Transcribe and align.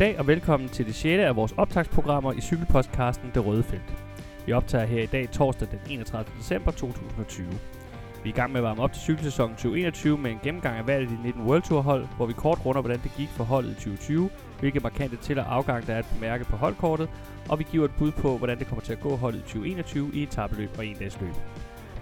Goddag 0.00 0.18
og 0.18 0.26
velkommen 0.26 0.68
til 0.68 0.86
det 0.86 0.94
6. 0.94 1.20
af 1.20 1.36
vores 1.36 1.52
optagsprogrammer 1.56 2.32
i 2.32 2.40
cykelpodcasten 2.40 3.30
Det 3.34 3.46
Røde 3.46 3.62
Felt. 3.62 3.94
Vi 4.46 4.52
optager 4.52 4.86
her 4.86 5.02
i 5.02 5.06
dag 5.06 5.30
torsdag 5.30 5.68
den 5.70 5.78
31. 5.90 6.24
december 6.38 6.70
2020. 6.70 7.46
Vi 7.46 7.56
er 8.24 8.34
i 8.34 8.36
gang 8.36 8.52
med 8.52 8.60
at 8.60 8.64
varme 8.64 8.82
op 8.82 8.92
til 8.92 9.02
cykelsæsonen 9.02 9.56
2021 9.56 10.18
med 10.18 10.30
en 10.30 10.38
gennemgang 10.42 10.78
af 10.78 10.86
valget 10.86 11.10
i 11.10 11.14
de 11.16 11.22
19 11.22 11.42
World 11.42 11.62
Tour 11.62 11.80
hold, 11.80 12.06
hvor 12.16 12.26
vi 12.26 12.32
kort 12.32 12.64
runder, 12.66 12.80
hvordan 12.80 13.00
det 13.02 13.10
gik 13.16 13.28
for 13.28 13.44
holdet 13.44 13.70
i 13.70 13.74
2020, 13.74 14.30
hvilke 14.60 14.80
markante 14.80 15.16
til- 15.16 15.38
og 15.38 15.54
afgang 15.54 15.86
der 15.86 15.94
er 15.94 15.98
at 15.98 16.06
bemærke 16.14 16.44
på 16.44 16.56
holdkortet, 16.56 17.08
og 17.48 17.58
vi 17.58 17.66
giver 17.70 17.84
et 17.84 17.94
bud 17.98 18.12
på, 18.12 18.38
hvordan 18.38 18.58
det 18.58 18.66
kommer 18.66 18.82
til 18.82 18.92
at 18.92 19.00
gå 19.00 19.16
holdet 19.16 19.38
i 19.38 19.42
2021 19.42 20.10
i 20.14 20.22
etabeløb 20.22 20.70
og 20.78 20.86
en 20.86 20.96
dags 20.96 21.20
løb. 21.20 21.34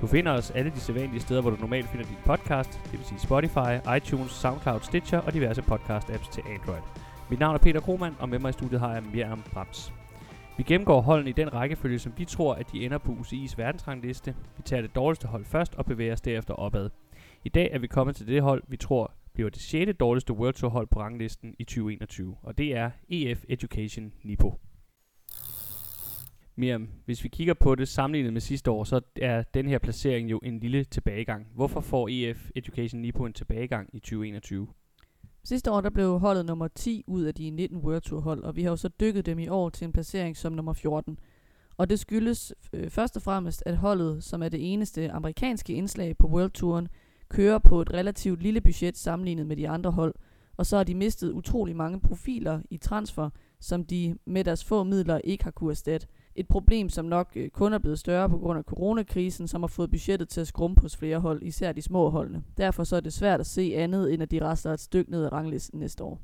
Du 0.01 0.07
finder 0.07 0.33
os 0.33 0.51
alle 0.51 0.71
de 0.71 0.81
sædvanlige 0.81 1.21
steder, 1.21 1.41
hvor 1.41 1.51
du 1.51 1.57
normalt 1.61 1.89
finder 1.89 2.07
din 2.07 2.17
podcast, 2.25 2.81
det 2.85 2.93
vil 2.93 3.07
sige 3.07 3.21
Spotify, 3.21 3.73
iTunes, 3.97 4.33
SoundCloud, 4.33 4.81
Stitcher 4.81 5.19
og 5.19 5.35
diverse 5.35 5.63
podcast-apps 5.63 6.33
til 6.33 6.43
Android. 6.55 7.08
Mit 7.31 7.41
navn 7.41 7.55
er 7.55 7.59
Peter 7.59 7.81
Krohmann, 7.81 8.15
og 8.19 8.29
med 8.29 8.39
mig 8.39 8.49
i 8.49 8.53
studiet 8.53 8.81
har 8.81 8.93
jeg 8.93 9.03
Miriam 9.03 9.43
Brams. 9.53 9.93
Vi 10.57 10.63
gennemgår 10.63 11.01
holdene 11.01 11.31
i 11.31 11.33
den 11.33 11.55
rækkefølge, 11.55 11.99
som 11.99 12.13
vi 12.17 12.25
tror, 12.25 12.55
at 12.55 12.73
de 12.73 12.85
ender 12.85 12.99
på 12.99 13.13
UCI's 13.13 13.55
verdensrangliste. 13.57 14.35
Vi 14.57 14.63
tager 14.63 14.83
det 14.83 14.95
dårligste 14.95 15.29
hold 15.29 15.45
først 15.45 15.75
og 15.75 15.87
bevæger 15.87 16.13
os 16.13 16.21
derefter 16.21 16.55
opad. 16.55 16.91
I 17.45 17.49
dag 17.49 17.71
er 17.73 17.79
vi 17.79 17.87
kommet 17.87 18.17
til 18.17 18.27
det 18.27 18.43
hold, 18.43 18.63
vi 18.69 18.77
tror 18.77 19.13
bliver 19.35 19.51
det 19.51 19.61
6. 19.61 19.93
dårligste 20.01 20.33
World 20.33 20.55
Tour 20.55 20.71
hold 20.71 20.87
på 20.87 21.01
ranglisten 21.01 21.55
i 21.59 21.65
2021, 21.65 22.37
og 22.43 22.59
det 22.59 22.77
er 22.77 22.91
EF 23.09 23.45
Education 23.49 24.13
Nipo. 24.23 24.55
Miriam, 26.57 26.89
hvis 27.05 27.25
vi 27.25 27.29
kigger 27.29 27.55
på 27.55 27.75
det 27.75 27.89
sammenlignet 27.89 28.33
med 28.33 28.41
sidste 28.41 28.71
år, 28.71 28.85
så 28.85 29.01
er 29.17 29.43
den 29.43 29.69
her 29.69 29.79
placering 29.79 30.31
jo 30.31 30.41
en 30.43 30.61
lille 30.61 30.85
tilbagegang. 30.85 31.47
Hvorfor 31.55 31.81
får 31.81 32.09
EF 32.11 32.51
Education 32.57 33.01
Nipo 33.01 33.25
en 33.25 33.33
tilbagegang 33.33 33.91
i 33.93 33.99
2021? 33.99 34.69
Sidste 35.49 35.71
år 35.71 35.81
der 35.81 35.91
blev 35.91 36.19
holdet 36.19 36.47
nummer 36.47 36.69
10 36.69 37.05
ud 37.07 37.23
af 37.23 37.35
de 37.35 37.51
19 37.51 37.79
World 37.79 38.01
Tour 38.01 38.21
hold, 38.21 38.43
og 38.43 38.57
vi 38.57 38.63
har 38.63 38.71
jo 38.71 38.77
så 38.77 38.89
dykket 38.89 39.27
dem 39.27 39.39
i 39.39 39.49
år 39.49 39.69
til 39.69 39.85
en 39.85 39.93
placering 39.93 40.37
som 40.37 40.53
nummer 40.53 40.73
14. 40.73 41.19
Og 41.77 41.91
det 41.91 41.99
skyldes 41.99 42.55
øh, 42.73 42.91
først 42.91 43.17
og 43.17 43.23
fremmest, 43.23 43.63
at 43.67 43.77
holdet, 43.77 44.25
som 44.25 44.43
er 44.43 44.49
det 44.49 44.73
eneste 44.73 45.11
amerikanske 45.11 45.73
indslag 45.73 46.17
på 46.19 46.27
World 46.27 46.51
Touren, 46.51 46.89
kører 47.29 47.59
på 47.59 47.83
et 47.83 47.93
relativt 47.93 48.43
lille 48.43 48.61
budget 48.61 48.97
sammenlignet 48.97 49.47
med 49.47 49.57
de 49.57 49.69
andre 49.69 49.91
hold. 49.91 50.15
Og 50.57 50.67
så 50.67 50.77
har 50.77 50.85
de 50.85 50.95
mistet 50.95 51.33
utrolig 51.33 51.77
mange 51.77 52.01
profiler 52.01 52.61
i 52.71 52.77
transfer, 52.77 53.31
som 53.61 53.85
de 53.85 54.19
med 54.25 54.45
deres 54.45 54.65
få 54.65 54.85
midler 54.85 55.21
ikke 55.25 55.45
har 55.45 55.51
kunne 55.51 55.71
erstatte. 55.71 56.07
Et 56.39 56.49
problem, 56.49 56.89
som 56.89 57.05
nok 57.05 57.33
øh, 57.37 57.49
kun 57.49 57.73
er 57.73 57.79
blevet 57.79 57.99
større 57.99 58.29
på 58.29 58.39
grund 58.39 58.59
af 58.59 58.65
coronakrisen, 58.65 59.49
som 59.49 59.63
har 59.63 59.69
fået 59.69 59.91
budgettet 59.91 60.29
til 60.29 60.41
at 60.41 60.47
skrumpe 60.47 60.81
hos 60.81 60.97
flere 60.97 61.19
hold, 61.19 61.43
især 61.43 61.73
de 61.73 61.83
små 61.83 62.11
holdene. 62.11 62.43
Derfor 62.57 62.85
så 62.85 62.97
er 62.97 63.01
det 63.01 63.13
svært 63.13 63.41
at 63.41 63.47
se 63.47 63.73
andet, 63.77 64.13
end 64.13 64.23
at 64.23 64.31
de 64.31 64.45
rester 64.45 64.73
et 64.73 64.81
stykke 64.81 65.11
ned 65.11 65.25
ad 65.25 65.33
ranglisten 65.33 65.81
næste 65.81 66.05
år. 66.05 66.21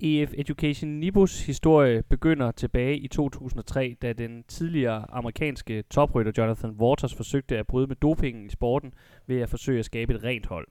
EF 0.00 0.32
Education 0.38 0.90
Nibus 0.90 1.46
historie 1.46 2.02
begynder 2.02 2.50
tilbage 2.50 2.98
i 2.98 3.08
2003, 3.08 3.96
da 4.02 4.12
den 4.12 4.44
tidligere 4.48 5.10
amerikanske 5.10 5.82
toprytter 5.82 6.32
Jonathan 6.38 6.70
Waters 6.70 7.14
forsøgte 7.14 7.58
at 7.58 7.66
bryde 7.66 7.86
med 7.86 7.96
dopingen 7.96 8.46
i 8.46 8.50
sporten 8.50 8.92
ved 9.26 9.40
at 9.40 9.48
forsøge 9.48 9.78
at 9.78 9.84
skabe 9.84 10.14
et 10.14 10.24
rent 10.24 10.46
hold. 10.46 10.66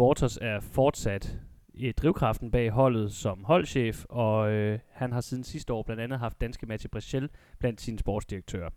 Waters 0.00 0.38
er 0.40 0.60
fortsat 0.60 1.38
i 1.78 1.92
drivkraften 1.92 2.50
bag 2.50 2.70
holdet 2.70 3.12
som 3.12 3.44
holdchef, 3.44 4.04
og 4.08 4.52
øh, 4.52 4.78
han 4.92 5.12
har 5.12 5.20
siden 5.20 5.44
sidste 5.44 5.72
år 5.72 5.82
blandt 5.82 6.02
andet 6.02 6.18
haft 6.18 6.40
danske 6.40 6.66
Mathieu 6.66 6.88
Brechel 6.92 7.28
blandt 7.58 7.80
sine 7.80 7.98
sportsdirektører. 7.98 8.68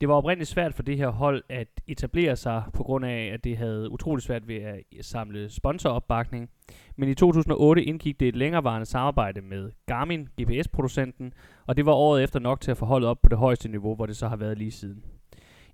Det 0.00 0.08
var 0.08 0.14
oprindeligt 0.14 0.50
svært 0.50 0.74
for 0.74 0.82
det 0.82 0.96
her 0.96 1.08
hold 1.08 1.42
at 1.48 1.68
etablere 1.86 2.36
sig 2.36 2.62
på 2.72 2.82
grund 2.82 3.04
af, 3.04 3.30
at 3.32 3.44
det 3.44 3.56
havde 3.56 3.90
utrolig 3.90 4.22
svært 4.22 4.48
ved 4.48 4.56
at 4.56 4.82
samle 5.00 5.50
sponsoropbakning. 5.50 6.50
Men 6.96 7.08
i 7.08 7.14
2008 7.14 7.84
indgik 7.84 8.20
det 8.20 8.28
et 8.28 8.36
længerevarende 8.36 8.86
samarbejde 8.86 9.40
med 9.40 9.70
Garmin, 9.86 10.28
GPS-producenten, 10.40 11.32
og 11.66 11.76
det 11.76 11.86
var 11.86 11.92
året 11.92 12.22
efter 12.22 12.40
nok 12.40 12.60
til 12.60 12.70
at 12.70 12.76
få 12.76 12.86
holdet 12.86 13.08
op 13.08 13.22
på 13.22 13.28
det 13.28 13.38
højeste 13.38 13.68
niveau, 13.68 13.94
hvor 13.94 14.06
det 14.06 14.16
så 14.16 14.28
har 14.28 14.36
været 14.36 14.58
lige 14.58 14.70
siden. 14.70 15.04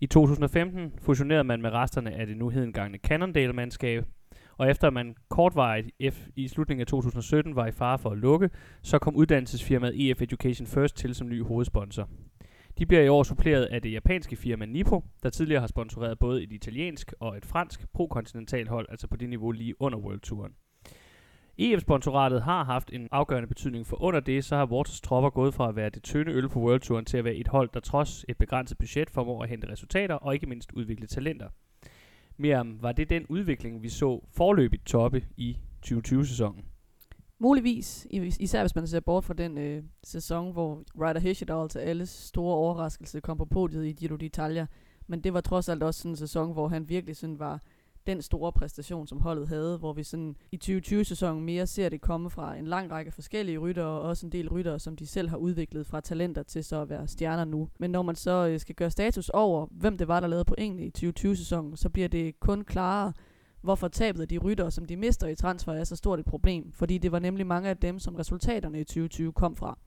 I 0.01 0.07
2015 0.07 0.93
fusionerede 1.03 1.45
man 1.45 1.63
med 1.63 1.71
resterne 1.71 2.13
af 2.13 2.27
det 2.27 2.37
nu 2.37 2.49
hedengangne 2.49 2.99
Cannondale-mandskab, 2.99 4.05
og 4.61 4.71
efter 4.71 4.91
man 4.91 5.15
kortvarigt 5.29 5.91
i 6.37 6.49
slutningen 6.49 6.81
af 6.81 6.87
2017 6.87 7.57
var 7.57 7.67
i 7.67 7.73
fare 7.73 7.99
for 7.99 8.11
at 8.11 8.19
lukke, 8.19 8.51
så 8.83 8.99
kom 8.99 9.17
uddannelsesfirmaet 9.17 10.11
EF 10.11 10.23
Education 10.23 10.67
First 10.67 10.97
til 10.97 11.15
som 11.15 11.29
ny 11.29 11.45
hovedsponsor. 11.45 12.09
De 12.79 12.87
bliver 12.87 13.03
i 13.03 13.09
år 13.09 13.23
suppleret 13.23 13.65
af 13.65 13.83
det 13.83 13.93
japanske 13.93 14.37
firma 14.37 14.67
Nippo, 14.67 15.05
der 15.23 15.31
tidligere 15.31 15.61
har 15.61 15.67
sponsoreret 15.67 16.19
både 16.19 16.43
et 16.43 16.53
italiensk 16.53 17.13
og 17.21 17.37
et 17.37 17.47
fransk 17.47 17.93
pro 17.93 18.09
hold, 18.69 18.87
altså 18.91 19.07
på 19.07 19.17
det 19.17 19.29
niveau 19.29 19.51
lige 19.51 19.83
under 19.83 19.99
World 19.99 20.21
Touren. 20.21 20.53
EF-sponsoratet 21.59 22.43
har 22.43 22.65
haft 22.65 22.91
en 22.93 23.09
afgørende 23.13 23.49
betydning, 23.49 23.87
for 23.87 24.03
under 24.03 24.21
det, 24.21 24.45
så 24.45 24.57
har 24.57 24.67
Waters 24.73 25.01
tropper 25.01 25.31
gået 25.31 25.55
fra 25.55 25.69
at 25.69 25.77
være 25.77 25.91
det 25.91 26.03
tynde 26.03 26.33
øl 26.33 26.49
på 26.49 26.61
World 26.61 26.81
Touren 26.81 27.05
til 27.05 27.17
at 27.17 27.25
være 27.25 27.35
et 27.35 27.49
hold, 27.49 27.71
der 27.75 27.81
trods 27.81 28.25
et 28.29 28.39
begrænset 28.39 28.79
budget 28.79 29.11
formår 29.11 29.43
at 29.43 29.49
hente 29.49 29.69
resultater 29.69 30.15
og 30.15 30.35
ikke 30.35 30.47
mindst 30.47 30.73
udvikle 30.73 31.07
talenter. 31.07 31.49
Miriam, 32.41 32.83
var 32.83 32.93
det 32.93 33.11
den 33.11 33.27
udvikling, 33.29 33.83
vi 33.83 33.89
så 33.89 34.21
forløbigt 34.33 34.87
toppe 34.87 35.25
i 35.37 35.59
2020-sæsonen? 35.87 36.65
Muligvis, 37.39 38.07
især 38.41 38.63
hvis 38.63 38.75
man 38.75 38.87
ser 38.87 39.01
bort 39.01 39.25
fra 39.25 39.35
den 39.35 39.59
øh, 39.59 39.83
sæson, 40.05 40.53
hvor 40.53 40.83
Ryder 41.01 41.21
Hesjedal 41.21 41.69
til 41.69 41.79
alles 41.79 42.09
store 42.09 42.55
overraskelse 42.55 43.21
kom 43.21 43.39
på 43.39 43.45
podiet 43.45 43.87
i 43.87 43.93
Giro 43.93 44.17
d'Italia. 44.23 44.67
Men 45.07 45.21
det 45.21 45.35
var 45.35 45.41
trods 45.41 45.69
alt 45.69 45.83
også 45.83 46.01
sådan 46.01 46.13
en 46.13 46.17
sæson, 46.17 46.53
hvor 46.53 46.69
han 46.69 46.89
virkelig 46.89 47.17
sådan 47.17 47.39
var 47.39 47.61
den 48.15 48.23
store 48.23 48.53
præstation, 48.53 49.07
som 49.07 49.21
holdet 49.21 49.49
havde, 49.49 49.79
hvor 49.79 49.93
vi 49.93 50.03
sådan 50.03 50.37
i 50.53 50.59
2020-sæsonen 50.65 51.45
mere 51.45 51.67
ser 51.67 51.89
det 51.89 52.01
komme 52.01 52.31
fra 52.31 52.57
en 52.57 52.67
lang 52.67 52.91
række 52.91 53.13
forskellige 53.13 53.59
ryttere, 53.59 53.87
og 53.87 54.01
også 54.01 54.27
en 54.27 54.33
del 54.33 54.49
ryttere, 54.49 54.79
som 54.79 54.97
de 54.97 55.07
selv 55.07 55.29
har 55.29 55.37
udviklet 55.37 55.87
fra 55.87 56.01
talenter 56.01 56.43
til 56.43 56.65
så 56.65 56.83
at 56.83 56.89
være 56.89 57.09
stjerner 57.09 57.45
nu. 57.45 57.69
Men 57.79 57.91
når 57.91 58.03
man 58.03 58.17
så 58.17 58.47
øh, 58.47 58.61
skal 58.61 58.75
gøre 58.75 58.91
status 58.91 59.29
over, 59.29 59.67
hvem 59.71 59.99
det 59.99 60.09
var, 60.09 60.21
der 60.21 60.27
lavede 60.27 60.45
pointene 60.45 60.87
i 60.87 60.93
2020-sæsonen, 60.99 61.77
så 61.77 61.89
bliver 61.89 62.09
det 62.09 62.41
kun 62.41 62.65
klarere, 62.65 63.13
hvorfor 63.63 63.89
tabet 63.89 64.23
af 64.23 64.29
de 64.29 64.39
ryttere, 64.39 64.71
som 64.71 64.85
de 64.85 64.97
mister 64.97 65.27
i 65.27 65.35
transfer, 65.35 65.73
er 65.73 65.85
så 65.85 65.97
stort 65.97 66.21
et 66.21 66.27
problem. 66.27 66.73
Fordi 66.73 66.99
det 66.99 67.13
var 67.13 67.19
nemlig 67.19 67.47
mange 67.47 67.69
af 67.69 67.77
dem, 67.77 67.99
som 67.99 68.15
resultaterne 68.15 68.81
i 68.81 68.85
2020 68.85 69.33
kom 69.33 69.57
fra. 69.57 69.79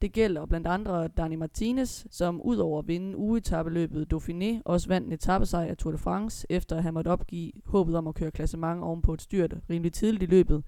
Det 0.00 0.12
gælder 0.12 0.46
blandt 0.46 0.66
andre 0.66 1.08
Dani 1.08 1.36
Martinez, 1.36 2.06
som 2.10 2.40
udover 2.42 2.78
at 2.78 2.88
vinde 2.88 3.16
ugetabeløbet 3.16 4.12
Dauphiné, 4.14 4.62
også 4.64 4.88
vandt 4.88 5.06
en 5.06 5.12
etappesejr 5.12 5.70
af 5.70 5.76
Tour 5.76 5.92
de 5.92 5.98
France, 5.98 6.46
efter 6.50 6.76
at 6.76 6.82
han 6.82 6.94
måtte 6.94 7.08
opgive 7.08 7.52
håbet 7.64 7.96
om 7.96 8.06
at 8.06 8.14
køre 8.14 8.30
klassement 8.30 8.82
ovenpå 8.82 9.14
et 9.14 9.22
styrt 9.22 9.54
rimelig 9.70 9.92
tidligt 9.92 10.22
i 10.22 10.26
løbet. 10.26 10.64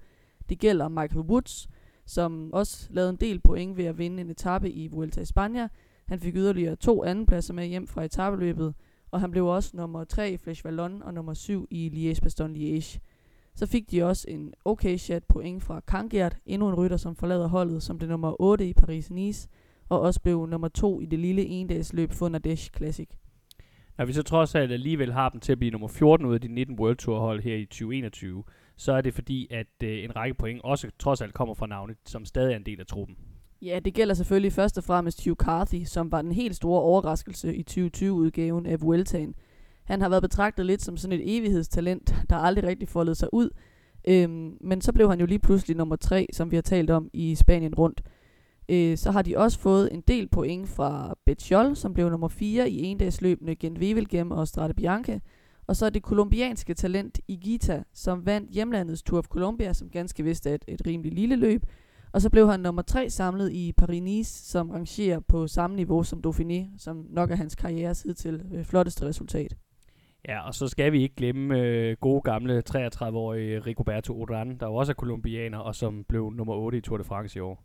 Det 0.49 0.59
gælder 0.59 0.87
Michael 0.87 1.25
Woods, 1.25 1.69
som 2.05 2.53
også 2.53 2.87
lavede 2.91 3.09
en 3.09 3.15
del 3.15 3.39
point 3.39 3.77
ved 3.77 3.85
at 3.85 3.97
vinde 3.97 4.21
en 4.21 4.29
etape 4.29 4.71
i 4.71 4.87
Vuelta 4.87 5.21
i 5.21 5.25
Spanien. 5.25 5.69
Han 6.07 6.19
fik 6.19 6.35
yderligere 6.35 6.75
to 6.75 7.03
andenpladser 7.03 7.53
med 7.53 7.67
hjem 7.67 7.87
fra 7.87 8.03
etabeløbet, 8.03 8.73
og 9.11 9.21
han 9.21 9.31
blev 9.31 9.45
også 9.45 9.77
nummer 9.77 10.03
3 10.03 10.31
i 10.31 10.37
Flesh 10.37 10.65
Vallon 10.65 11.03
og 11.03 11.13
nummer 11.13 11.33
7 11.33 11.67
i 11.71 11.89
Liège-Bastogne-Liège. 11.89 12.99
Så 13.55 13.65
fik 13.65 13.91
de 13.91 14.03
også 14.03 14.25
en 14.29 14.53
okay 14.65 14.97
chat 14.97 15.23
point 15.23 15.63
fra 15.63 15.79
Kangert, 15.79 16.37
endnu 16.45 16.69
en 16.69 16.75
rytter, 16.75 16.97
som 16.97 17.15
forlader 17.15 17.47
holdet 17.47 17.83
som 17.83 17.99
det 17.99 18.09
nummer 18.09 18.41
8 18.41 18.69
i 18.69 18.73
Paris-Nice, 18.81 19.47
og 19.89 20.01
også 20.01 20.21
blev 20.21 20.45
nummer 20.45 20.67
2 20.67 21.01
i 21.01 21.05
det 21.05 21.19
lille 21.19 21.45
endagsløb 21.45 22.11
for 22.11 22.29
Nadesh 22.29 22.71
Classic. 22.77 23.09
Når 23.97 24.05
vi 24.05 24.13
så 24.13 24.23
trods 24.23 24.55
alt 24.55 24.71
alligevel 24.71 25.13
har 25.13 25.29
dem 25.29 25.39
til 25.39 25.51
at 25.51 25.57
blive 25.59 25.71
nummer 25.71 25.87
14 25.87 26.25
ud 26.25 26.33
af 26.33 26.41
de 26.41 26.47
19 26.47 26.79
World 26.79 26.97
Tour 26.97 27.19
hold 27.19 27.41
her 27.41 27.55
i 27.55 27.65
2021, 27.65 28.43
så 28.77 28.93
er 28.93 29.01
det 29.01 29.13
fordi, 29.13 29.47
at 29.51 29.67
øh, 29.83 30.03
en 30.03 30.15
række 30.15 30.35
point 30.35 30.61
også 30.63 30.89
trods 30.99 31.21
alt 31.21 31.33
kommer 31.33 31.53
fra 31.53 31.67
navne, 31.67 31.95
som 32.05 32.25
stadig 32.25 32.51
er 32.51 32.57
en 32.57 32.65
del 32.65 32.79
af 32.79 32.85
truppen. 32.87 33.17
Ja, 33.61 33.79
det 33.85 33.93
gælder 33.93 34.13
selvfølgelig 34.13 34.53
først 34.53 34.77
og 34.77 34.83
fremmest 34.83 35.25
Hugh 35.25 35.35
Carthy, 35.35 35.83
som 35.83 36.11
var 36.11 36.21
den 36.21 36.31
helt 36.31 36.55
store 36.55 36.81
overraskelse 36.81 37.55
i 37.55 37.63
2020-udgaven 37.69 38.65
af 38.65 38.81
Vueltaen. 38.81 39.35
Han 39.89 40.01
har 40.01 40.09
været 40.09 40.21
betragtet 40.21 40.65
lidt 40.65 40.81
som 40.81 40.97
sådan 40.97 41.19
et 41.19 41.37
evighedstalent, 41.37 42.15
der 42.29 42.35
aldrig 42.35 42.63
rigtig 42.63 42.89
foldede 42.89 43.15
sig 43.15 43.33
ud. 43.33 43.49
Øhm, 44.07 44.57
men 44.61 44.81
så 44.81 44.93
blev 44.93 45.09
han 45.09 45.19
jo 45.19 45.25
lige 45.25 45.39
pludselig 45.39 45.77
nummer 45.77 45.95
tre, 45.95 46.27
som 46.33 46.51
vi 46.51 46.55
har 46.55 46.61
talt 46.61 46.89
om 46.89 47.09
i 47.13 47.35
Spanien 47.35 47.75
rundt. 47.75 48.01
Øh, 48.69 48.97
så 48.97 49.11
har 49.11 49.21
de 49.21 49.37
også 49.37 49.59
fået 49.59 49.93
en 49.93 50.01
del 50.07 50.27
point 50.27 50.69
fra 50.69 51.15
Betjol, 51.25 51.75
som 51.75 51.93
blev 51.93 52.09
nummer 52.09 52.27
4 52.27 52.69
i 52.69 52.83
endagsløbende 52.83 53.55
Gent 53.55 53.79
Wevelgem 53.79 54.31
og 54.31 54.47
Strade 54.47 54.73
Bianca. 54.73 55.19
Og 55.67 55.75
så 55.75 55.85
er 55.85 55.89
det 55.89 56.03
kolumbianske 56.03 56.73
talent 56.73 57.19
Igita, 57.27 57.83
som 57.93 58.25
vandt 58.25 58.51
hjemlandets 58.51 59.03
Tour 59.03 59.19
of 59.19 59.27
Colombia, 59.27 59.73
som 59.73 59.89
ganske 59.89 60.23
vist 60.23 60.47
er 60.47 60.53
et, 60.53 60.65
et 60.67 60.81
rimelig 60.87 61.13
lille 61.13 61.35
løb. 61.35 61.63
Og 62.11 62.21
så 62.21 62.29
blev 62.29 62.49
han 62.49 62.59
nummer 62.59 62.81
3 62.81 63.09
samlet 63.09 63.51
i 63.51 63.73
Paris-Nice, 63.81 64.49
som 64.49 64.69
rangerer 64.69 65.19
på 65.19 65.47
samme 65.47 65.75
niveau 65.75 66.03
som 66.03 66.21
Dauphiné, 66.27 66.77
som 66.77 67.05
nok 67.09 67.31
er 67.31 67.35
hans 67.35 67.55
karrieres 67.55 68.01
hidtil 68.01 68.45
øh, 68.53 68.65
flotteste 68.65 69.05
resultat. 69.05 69.55
Ja, 70.27 70.47
og 70.47 70.55
så 70.55 70.67
skal 70.67 70.91
vi 70.91 71.01
ikke 71.01 71.15
glemme 71.15 71.59
øh, 71.59 71.97
gode 72.01 72.21
gamle 72.21 72.63
33-årige 72.69 73.59
Rigoberto 73.59 74.23
Urán, 74.23 74.57
der 74.59 74.65
jo 74.65 74.75
også 74.75 74.91
er 74.91 74.93
kolumbianer, 74.93 75.57
og 75.57 75.75
som 75.75 76.03
blev 76.09 76.31
nummer 76.31 76.53
8 76.53 76.77
i 76.77 76.81
Tour 76.81 76.97
de 76.97 77.03
France 77.03 77.37
i 77.37 77.41
år. 77.41 77.63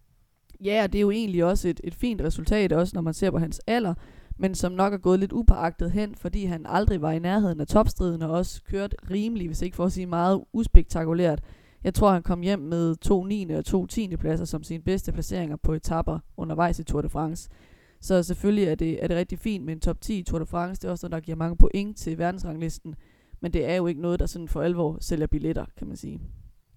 Ja, 0.64 0.82
og 0.82 0.92
det 0.92 0.98
er 0.98 1.02
jo 1.02 1.10
egentlig 1.10 1.44
også 1.44 1.68
et, 1.68 1.80
et 1.84 1.94
fint 1.94 2.20
resultat, 2.22 2.72
også 2.72 2.90
når 2.96 3.02
man 3.02 3.14
ser 3.14 3.30
på 3.30 3.38
hans 3.38 3.60
alder, 3.66 3.94
men 4.36 4.54
som 4.54 4.72
nok 4.72 4.92
er 4.92 4.98
gået 4.98 5.20
lidt 5.20 5.32
upåagtet 5.32 5.90
hen, 5.92 6.14
fordi 6.14 6.44
han 6.44 6.66
aldrig 6.68 7.02
var 7.02 7.12
i 7.12 7.18
nærheden 7.18 7.60
af 7.60 7.66
topstriden, 7.66 8.22
og 8.22 8.30
også 8.30 8.62
kørt 8.70 8.94
rimelig, 9.10 9.46
hvis 9.46 9.62
ikke 9.62 9.76
for 9.76 9.84
at 9.84 9.92
sige 9.92 10.06
meget 10.06 10.44
uspektakulært, 10.52 11.40
Jeg 11.84 11.94
tror, 11.94 12.12
han 12.12 12.22
kom 12.22 12.40
hjem 12.40 12.58
med 12.58 12.96
to 12.96 13.24
9. 13.24 13.50
og 13.50 13.64
to 13.64 13.86
10. 13.86 14.16
pladser 14.16 14.44
som 14.44 14.62
sine 14.62 14.82
bedste 14.82 15.12
placeringer 15.12 15.56
på 15.56 15.72
etapper 15.72 16.18
undervejs 16.36 16.78
i 16.78 16.84
Tour 16.84 17.02
de 17.02 17.08
France. 17.08 17.50
Så 18.04 18.22
selvfølgelig 18.22 18.64
er 18.64 18.74
det, 18.74 19.04
er 19.04 19.08
det 19.08 19.16
rigtig 19.16 19.38
fint 19.38 19.64
med 19.64 19.74
en 19.74 19.80
top 19.80 20.00
10 20.00 20.18
i 20.18 20.22
Tour 20.22 20.38
de 20.38 20.46
France. 20.46 20.82
Det 20.82 20.88
er 20.88 20.92
også 20.92 21.06
noget, 21.06 21.12
der 21.12 21.26
giver 21.26 21.36
mange 21.36 21.56
point 21.56 21.96
til 21.96 22.18
verdensranglisten. 22.18 22.94
Men 23.40 23.52
det 23.52 23.64
er 23.64 23.74
jo 23.74 23.86
ikke 23.86 24.00
noget, 24.00 24.20
der 24.20 24.26
sådan 24.26 24.48
for 24.48 24.62
alvor 24.62 24.98
sælger 25.00 25.26
billetter, 25.26 25.64
kan 25.76 25.86
man 25.86 25.96
sige. 25.96 26.20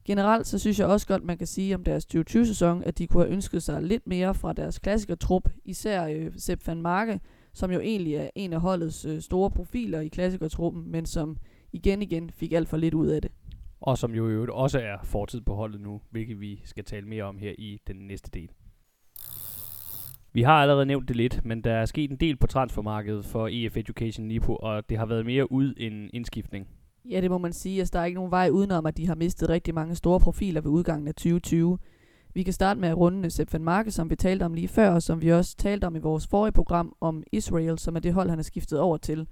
Generelt 0.05 0.47
så 0.47 0.59
synes 0.59 0.79
jeg 0.79 0.87
også 0.87 1.07
godt, 1.07 1.23
man 1.23 1.37
kan 1.37 1.47
sige 1.47 1.75
om 1.75 1.83
deres 1.83 2.05
2020-sæson, 2.15 2.83
at 2.83 2.97
de 2.97 3.07
kunne 3.07 3.23
have 3.23 3.33
ønsket 3.33 3.63
sig 3.63 3.83
lidt 3.83 4.07
mere 4.07 4.33
fra 4.33 4.53
deres 4.53 4.79
klassikertrup, 4.79 5.49
især 5.65 6.07
øh, 6.07 6.31
Sepp 6.37 6.67
van 6.67 6.81
Marke, 6.81 7.19
som 7.53 7.71
jo 7.71 7.79
egentlig 7.79 8.15
er 8.15 8.29
en 8.35 8.53
af 8.53 8.61
holdets 8.61 9.05
øh, 9.05 9.21
store 9.21 9.51
profiler 9.51 9.99
i 9.99 10.07
klassikertruppen, 10.07 10.91
men 10.91 11.05
som 11.05 11.37
igen 11.71 12.01
igen 12.01 12.29
fik 12.29 12.53
alt 12.53 12.69
for 12.69 12.77
lidt 12.77 12.93
ud 12.93 13.07
af 13.07 13.21
det. 13.21 13.31
Og 13.81 13.97
som 13.97 14.15
jo 14.15 14.29
i 14.29 14.31
øvrigt 14.31 14.51
også 14.51 14.79
er 14.79 14.97
fortid 15.03 15.41
på 15.41 15.55
holdet 15.55 15.81
nu, 15.81 16.01
hvilket 16.09 16.39
vi 16.39 16.61
skal 16.65 16.83
tale 16.83 17.07
mere 17.07 17.23
om 17.23 17.37
her 17.37 17.53
i 17.57 17.81
den 17.87 17.95
næste 17.95 18.31
del. 18.33 18.49
Vi 20.33 20.41
har 20.41 20.53
allerede 20.53 20.85
nævnt 20.85 21.07
det 21.07 21.15
lidt, 21.15 21.45
men 21.45 21.61
der 21.61 21.73
er 21.73 21.85
sket 21.85 22.11
en 22.11 22.17
del 22.17 22.37
på 22.37 22.47
transfermarkedet 22.47 23.25
for 23.25 23.47
EF 23.51 23.77
Education 23.77 24.27
Nipo, 24.27 24.55
og 24.55 24.89
det 24.89 24.97
har 24.97 25.05
været 25.05 25.25
mere 25.25 25.51
ud 25.51 25.73
end 25.77 26.09
indskiftning. 26.13 26.67
Ja, 27.09 27.21
det 27.21 27.31
må 27.31 27.37
man 27.37 27.53
sige. 27.53 27.79
Altså, 27.79 27.91
der 27.93 27.99
er 27.99 28.05
ikke 28.05 28.15
nogen 28.15 28.31
vej 28.31 28.49
udenom, 28.49 28.85
at 28.85 28.97
de 28.97 29.07
har 29.07 29.15
mistet 29.15 29.49
rigtig 29.49 29.73
mange 29.73 29.95
store 29.95 30.19
profiler 30.19 30.61
ved 30.61 30.71
udgangen 30.71 31.07
af 31.07 31.15
2020. 31.15 31.77
Vi 32.33 32.43
kan 32.43 32.53
starte 32.53 32.79
med 32.79 32.89
at 32.89 32.97
runde 32.97 33.29
Sepp 33.29 33.53
van 33.53 33.63
Marke, 33.63 33.91
som 33.91 34.09
vi 34.09 34.15
talte 34.15 34.43
om 34.43 34.53
lige 34.53 34.67
før, 34.67 34.89
og 34.89 35.03
som 35.03 35.21
vi 35.21 35.31
også 35.31 35.55
talte 35.57 35.85
om 35.85 35.95
i 35.95 35.99
vores 35.99 36.27
forrige 36.27 36.51
program 36.51 36.95
om 37.01 37.23
Israel, 37.31 37.79
som 37.79 37.95
er 37.95 37.99
det 37.99 38.13
hold, 38.13 38.29
han 38.29 38.39
er 38.39 38.43
skiftet 38.43 38.79
over 38.79 38.97
til. 38.97 39.27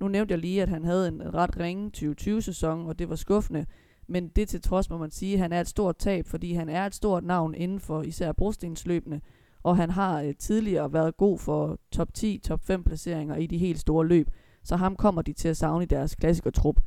Nu 0.00 0.08
nævnte 0.08 0.32
jeg 0.32 0.38
lige, 0.38 0.62
at 0.62 0.68
han 0.68 0.84
havde 0.84 1.08
en 1.08 1.34
ret 1.34 1.60
ringe 1.60 1.90
2020-sæson, 1.96 2.86
og 2.86 2.98
det 2.98 3.08
var 3.08 3.16
skuffende. 3.16 3.66
Men 4.06 4.28
det 4.28 4.48
til 4.48 4.62
trods 4.62 4.90
må 4.90 4.98
man 4.98 5.10
sige, 5.10 5.34
at 5.34 5.40
han 5.40 5.52
er 5.52 5.60
et 5.60 5.68
stort 5.68 5.96
tab, 5.96 6.26
fordi 6.26 6.52
han 6.52 6.68
er 6.68 6.86
et 6.86 6.94
stort 6.94 7.24
navn 7.24 7.54
inden 7.54 7.80
for 7.80 8.02
især 8.02 8.32
brostensløbene, 8.32 9.20
og 9.62 9.76
han 9.76 9.90
har 9.90 10.22
øh, 10.22 10.34
tidligere 10.38 10.92
været 10.92 11.16
god 11.16 11.38
for 11.38 11.78
top 11.92 12.14
10, 12.14 12.40
top 12.44 12.64
5 12.64 12.84
placeringer 12.84 13.36
i 13.36 13.46
de 13.46 13.58
helt 13.58 13.80
store 13.80 14.06
løb, 14.06 14.30
så 14.64 14.76
ham 14.76 14.96
kommer 14.96 15.22
de 15.22 15.32
til 15.32 15.48
at 15.48 15.56
savne 15.56 15.84
i 15.84 15.86
deres 15.86 16.14
klassikertrup. 16.14 16.80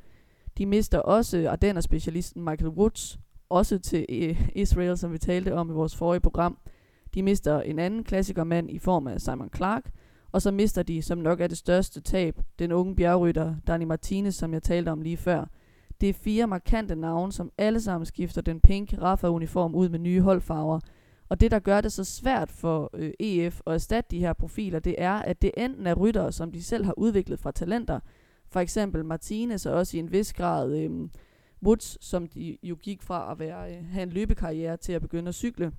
De 0.58 0.66
mister 0.66 1.00
også 1.00 1.50
Ardenner-specialisten 1.50 2.44
Michael 2.44 2.70
Woods, 2.70 3.20
også 3.50 3.80
til 3.80 4.06
øh, 4.10 4.50
Israel, 4.56 4.98
som 4.98 5.14
vi 5.14 5.18
talte 5.18 5.54
om 5.56 5.70
i 5.70 5.74
vores 5.74 5.96
forrige 5.96 6.22
program. 6.22 6.58
De 7.14 7.24
mister 7.24 7.62
en 7.62 7.80
anden 7.80 8.04
klassikermand 8.04 8.72
i 8.72 8.80
form 8.80 9.08
af 9.08 9.22
Simon 9.22 9.50
Clark, 9.56 9.92
og 10.32 10.42
så 10.42 10.52
mister 10.52 10.84
de, 10.84 11.02
som 11.02 11.18
nok 11.18 11.42
er 11.42 11.48
det 11.48 11.58
største 11.58 12.02
tab, 12.02 12.42
den 12.60 12.72
unge 12.72 12.96
bjergrytter 12.96 13.56
Dani 13.68 13.86
Martinez, 13.86 14.36
som 14.36 14.54
jeg 14.54 14.64
talte 14.64 14.90
om 14.90 15.02
lige 15.02 15.18
før. 15.18 15.46
Det 16.02 16.10
er 16.10 16.14
fire 16.14 16.48
markante 16.48 16.96
navne, 16.96 17.32
som 17.32 17.52
alle 17.58 17.82
sammen 17.82 18.06
skifter 18.06 18.42
den 18.42 18.60
pink 18.60 18.94
Rafa-uniform 19.02 19.76
ud 19.76 19.90
med 19.90 20.00
nye 20.00 20.22
holdfarver. 20.22 20.80
Og 21.32 21.42
det, 21.42 21.52
der 21.52 21.60
gør 21.60 21.82
det 21.82 21.92
så 21.92 22.04
svært 22.04 22.52
for 22.52 22.90
øh, 22.94 23.12
EF 23.20 23.62
at 23.68 23.74
erstatte 23.74 24.12
de 24.12 24.20
her 24.20 24.34
profiler, 24.34 24.80
det 24.80 24.96
er, 24.98 25.14
at 25.14 25.42
det 25.42 25.52
enten 25.58 25.88
er 25.88 25.94
ryttere, 25.94 26.32
som 26.32 26.52
de 26.52 26.64
selv 26.64 26.86
har 26.86 26.94
udviklet 26.98 27.40
fra 27.40 27.52
talenter, 27.52 28.00
for 28.50 28.60
eksempel 28.60 29.06
Martinez 29.06 29.66
og 29.66 29.74
også 29.74 29.98
i 29.98 30.00
en 30.00 30.12
vis 30.12 30.34
grad 30.34 30.78
øh, 30.78 31.10
Woods, 31.64 32.06
som 32.06 32.28
de 32.28 32.58
jo 32.64 32.76
gik 32.76 33.02
fra 33.02 33.32
at 33.32 33.40
være, 33.40 33.76
øh, 33.76 33.86
have 33.86 34.04
en 34.04 34.10
løbekarriere 34.10 34.78
til 34.78 34.94
at 34.94 35.02
begynde 35.02 35.30
at 35.30 35.36
cykle, 35.36 35.72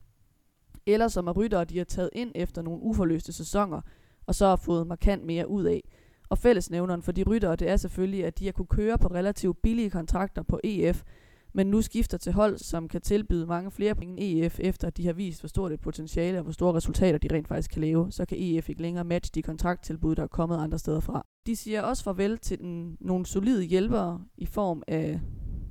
eller 0.87 1.09
som 1.09 1.27
er 1.27 1.33
ryttere, 1.33 1.65
de 1.65 1.79
har 1.79 1.85
taget 1.85 2.11
ind 2.13 2.33
efter 2.35 2.63
nogle 2.63 2.83
uforløste 2.83 3.33
sæsoner, 3.33 3.81
og 4.27 4.35
så 4.35 4.47
har 4.47 4.57
fået 4.57 4.87
markant 4.87 5.25
mere 5.25 5.49
ud 5.49 5.65
af. 5.65 5.83
Og 6.29 6.39
fællesnævneren 6.39 7.03
for 7.03 7.13
de 7.13 7.23
ryttere, 7.23 7.57
det 7.57 7.69
er 7.69 7.77
selvfølgelig, 7.77 8.25
at 8.25 8.39
de 8.39 8.45
har 8.45 8.53
kunne 8.53 8.67
køre 8.67 8.99
på 8.99 9.09
relativt 9.09 9.63
billige 9.63 9.91
kontrakter 9.91 10.43
på 10.43 10.61
EF, 10.65 11.03
men 11.55 11.67
nu 11.67 11.83
skifter 11.83 12.19
til 12.19 12.33
hold, 12.33 12.59
som 12.59 12.89
kan 12.89 13.01
tilbyde 13.01 13.47
mange 13.47 13.71
flere 13.71 13.95
penge 13.95 14.21
end 14.21 14.45
EF, 14.45 14.61
efter 14.61 14.87
at 14.87 14.97
de 14.97 15.07
har 15.07 15.13
vist, 15.13 15.41
hvor 15.41 15.49
stort 15.49 15.73
et 15.73 15.81
potentiale 15.81 16.39
og 16.39 16.43
hvor 16.43 16.53
store 16.53 16.75
resultater 16.75 17.19
de 17.19 17.35
rent 17.35 17.49
faktisk 17.49 17.71
kan 17.71 17.81
lave, 17.81 18.13
så 18.13 18.25
kan 18.25 18.39
EF 18.41 18.69
ikke 18.69 18.83
længere 18.83 19.05
matche 19.05 19.31
de 19.35 19.43
kontrakttilbud, 19.43 20.15
der 20.15 20.23
er 20.23 20.27
kommet 20.27 20.57
andre 20.57 20.79
steder 20.79 21.01
fra. 21.01 21.27
De 21.47 21.57
siger 21.57 21.83
også 21.83 22.05
farvel 22.05 22.39
til 22.39 22.59
den, 22.59 22.97
nogle 23.01 23.27
solide 23.27 23.63
hjælpere 23.63 24.21
i 24.37 24.47
form 24.47 24.83
af 24.89 25.21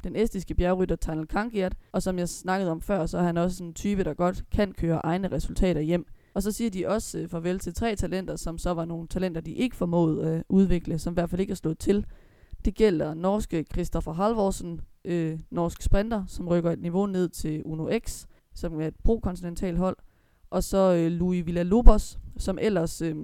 den 0.03 0.15
estiske 0.15 0.55
bjergrytter 0.55 0.95
Tanel 0.95 1.27
Kankiat, 1.27 1.75
og 1.91 2.03
som 2.03 2.19
jeg 2.19 2.29
snakkede 2.29 2.71
om 2.71 2.81
før, 2.81 3.05
så 3.05 3.17
er 3.17 3.23
han 3.23 3.37
også 3.37 3.63
en 3.63 3.73
type, 3.73 4.03
der 4.03 4.13
godt 4.13 4.43
kan 4.51 4.73
køre 4.73 5.01
egne 5.03 5.27
resultater 5.27 5.81
hjem. 5.81 6.05
Og 6.33 6.43
så 6.43 6.51
siger 6.51 6.69
de 6.69 6.87
også 6.87 7.19
øh, 7.19 7.29
farvel 7.29 7.59
til 7.59 7.73
tre 7.73 7.95
talenter, 7.95 8.35
som 8.35 8.57
så 8.57 8.73
var 8.73 8.85
nogle 8.85 9.07
talenter, 9.07 9.41
de 9.41 9.53
ikke 9.53 9.75
formåede 9.75 10.27
at 10.27 10.37
øh, 10.37 10.43
udvikle, 10.49 10.99
som 10.99 11.13
i 11.13 11.15
hvert 11.15 11.29
fald 11.29 11.41
ikke 11.41 11.51
er 11.51 11.55
slået 11.55 11.79
til. 11.79 12.05
Det 12.65 12.75
gælder 12.75 13.13
norske 13.13 13.65
Christopher 13.73 14.13
Halvorsen, 14.13 14.81
øh, 15.05 15.39
norsk 15.49 15.81
sprinter, 15.81 16.23
som 16.27 16.47
rykker 16.47 16.71
et 16.71 16.79
niveau 16.79 17.05
ned 17.05 17.29
til 17.29 17.61
Uno 17.65 17.89
X, 17.99 18.25
som 18.53 18.81
er 18.81 18.87
et 18.87 18.95
pro-kontinental 19.03 19.77
hold. 19.77 19.97
Og 20.49 20.63
så 20.63 20.93
øh, 20.93 21.11
Louis 21.11 21.45
Villalobos, 21.45 22.19
som 22.37 22.57
ellers 22.61 23.01
øh, 23.01 23.15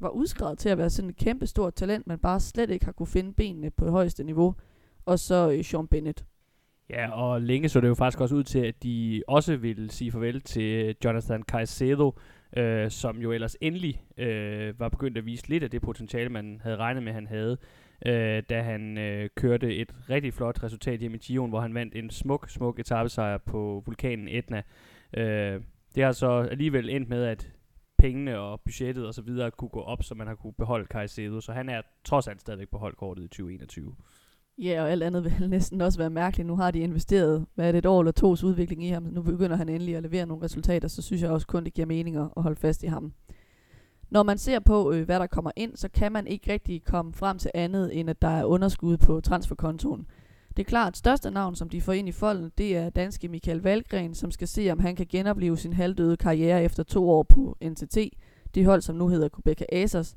var 0.00 0.08
udskrevet 0.08 0.58
til 0.58 0.68
at 0.68 0.78
være 0.78 0.90
sådan 0.90 1.10
et 1.10 1.16
kæmpe 1.16 1.46
stort 1.46 1.74
talent, 1.74 2.06
men 2.06 2.18
bare 2.18 2.40
slet 2.40 2.70
ikke 2.70 2.84
har 2.84 2.92
kunne 2.92 3.06
finde 3.06 3.32
benene 3.32 3.70
på 3.70 3.90
højeste 3.90 4.24
niveau. 4.24 4.54
Og 5.06 5.18
så 5.18 5.50
øh, 5.50 5.64
Sean 5.64 5.86
Bennett. 5.86 6.24
Ja, 6.90 7.10
og 7.10 7.42
længe 7.42 7.68
så 7.68 7.80
det 7.80 7.88
jo 7.88 7.94
faktisk 7.94 8.20
også 8.20 8.34
ud 8.34 8.44
til, 8.44 8.58
at 8.58 8.82
de 8.82 9.22
også 9.28 9.56
ville 9.56 9.90
sige 9.90 10.12
farvel 10.12 10.40
til 10.40 10.86
øh, 10.86 10.94
Jonathan 11.04 11.42
Caicedo, 11.42 12.18
øh, 12.56 12.90
som 12.90 13.18
jo 13.18 13.32
ellers 13.32 13.56
endelig 13.60 14.02
øh, 14.18 14.80
var 14.80 14.88
begyndt 14.88 15.18
at 15.18 15.26
vise 15.26 15.48
lidt 15.48 15.62
af 15.62 15.70
det 15.70 15.82
potentiale, 15.82 16.28
man 16.28 16.60
havde 16.62 16.76
regnet 16.76 17.02
med, 17.02 17.12
han 17.12 17.26
havde, 17.26 17.56
øh, 18.06 18.42
da 18.50 18.62
han 18.62 18.98
øh, 18.98 19.28
kørte 19.36 19.76
et 19.76 19.94
rigtig 20.10 20.34
flot 20.34 20.62
resultat 20.62 21.00
hjemme 21.00 21.16
i 21.16 21.20
Gion, 21.20 21.50
hvor 21.50 21.60
han 21.60 21.74
vandt 21.74 21.96
en 21.96 22.10
smuk, 22.10 22.50
smuk 22.50 22.78
etappesejr 22.78 23.38
på 23.38 23.82
vulkanen 23.86 24.28
Etna. 24.28 24.62
Øh, 25.16 25.60
det 25.94 26.04
har 26.04 26.12
så 26.12 26.30
alligevel 26.30 26.88
endt 26.88 27.08
med, 27.08 27.24
at 27.24 27.52
pengene 27.98 28.38
og 28.38 28.60
budgettet 28.60 29.06
og 29.06 29.14
så 29.14 29.22
videre 29.22 29.50
kunne 29.50 29.68
gå 29.68 29.80
op, 29.80 30.02
så 30.02 30.14
man 30.14 30.26
har 30.26 30.34
kunne 30.34 30.52
beholde 30.52 30.86
Caicedo, 30.86 31.40
så 31.40 31.52
han 31.52 31.68
er 31.68 31.82
trods 32.04 32.28
alt 32.28 32.40
stadigvæk 32.40 32.68
på 32.68 32.78
holdkortet 32.78 33.24
i 33.24 33.28
2021. 33.28 33.94
Ja, 34.58 34.82
og 34.82 34.90
alt 34.90 35.02
andet 35.02 35.24
vil 35.38 35.50
næsten 35.50 35.80
også 35.80 35.98
være 35.98 36.10
mærkeligt. 36.10 36.46
Nu 36.46 36.56
har 36.56 36.70
de 36.70 36.78
investeret, 36.78 37.46
hvad 37.54 37.68
er 37.68 37.72
det, 37.72 37.78
et 37.78 37.86
år 37.86 38.00
eller 38.00 38.12
tos 38.12 38.44
udvikling 38.44 38.84
i 38.84 38.88
ham. 38.88 39.02
Nu 39.02 39.22
begynder 39.22 39.56
han 39.56 39.68
endelig 39.68 39.96
at 39.96 40.02
levere 40.02 40.26
nogle 40.26 40.44
resultater, 40.44 40.88
så 40.88 41.02
synes 41.02 41.22
jeg 41.22 41.30
også 41.30 41.46
kun, 41.46 41.64
det 41.64 41.74
giver 41.74 41.86
mening 41.86 42.16
at 42.16 42.28
holde 42.36 42.56
fast 42.56 42.82
i 42.82 42.86
ham. 42.86 43.12
Når 44.10 44.22
man 44.22 44.38
ser 44.38 44.58
på, 44.58 44.92
øh, 44.92 45.04
hvad 45.04 45.20
der 45.20 45.26
kommer 45.26 45.50
ind, 45.56 45.76
så 45.76 45.88
kan 45.88 46.12
man 46.12 46.26
ikke 46.26 46.52
rigtig 46.52 46.84
komme 46.84 47.12
frem 47.12 47.38
til 47.38 47.50
andet, 47.54 48.00
end 48.00 48.10
at 48.10 48.22
der 48.22 48.28
er 48.28 48.44
underskud 48.44 48.96
på 48.96 49.20
transferkontoen. 49.20 50.06
Det 50.56 50.64
er 50.64 50.68
klart, 50.68 50.92
at 50.92 50.96
største 50.96 51.30
navn, 51.30 51.56
som 51.56 51.68
de 51.68 51.80
får 51.80 51.92
ind 51.92 52.08
i 52.08 52.12
folden, 52.12 52.52
det 52.58 52.76
er 52.76 52.90
danske 52.90 53.28
Michael 53.28 53.60
Valgren, 53.60 54.14
som 54.14 54.30
skal 54.30 54.48
se, 54.48 54.70
om 54.72 54.78
han 54.78 54.96
kan 54.96 55.06
genopleve 55.10 55.56
sin 55.56 55.72
halvdøde 55.72 56.16
karriere 56.16 56.64
efter 56.64 56.82
to 56.82 57.10
år 57.10 57.22
på 57.22 57.56
NTT, 57.64 57.98
det 58.54 58.64
hold, 58.66 58.82
som 58.82 58.96
nu 58.96 59.08
hedder 59.08 59.28
Quebec 59.28 59.62
Asos. 59.72 60.14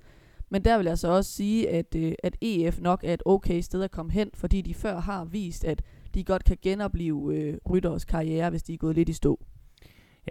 Men 0.50 0.65
der 0.65 0.77
vil 0.77 0.86
jeg 0.86 0.98
så 0.98 1.07
også 1.07 1.31
sige, 1.31 1.69
at, 1.69 1.95
øh, 1.95 2.13
at 2.24 2.36
EF 2.41 2.79
nok 2.79 3.03
er 3.03 3.13
et 3.13 3.24
okay 3.25 3.62
sted 3.62 3.83
at 3.83 3.91
komme 3.91 4.12
hen, 4.12 4.29
fordi 4.33 4.62
de 4.62 4.74
før 4.74 5.00
har 5.00 5.25
vist, 5.25 5.63
at 5.63 5.81
de 6.13 6.24
godt 6.24 6.43
kan 6.43 6.57
genopleve 6.62 7.36
øh, 7.36 7.57
rytteres 7.69 8.05
karriere, 8.05 8.50
hvis 8.50 8.63
de 8.63 8.74
er 8.74 8.77
gået 8.77 8.95
lidt 8.95 9.10
i 9.10 9.13
stå. 9.13 9.39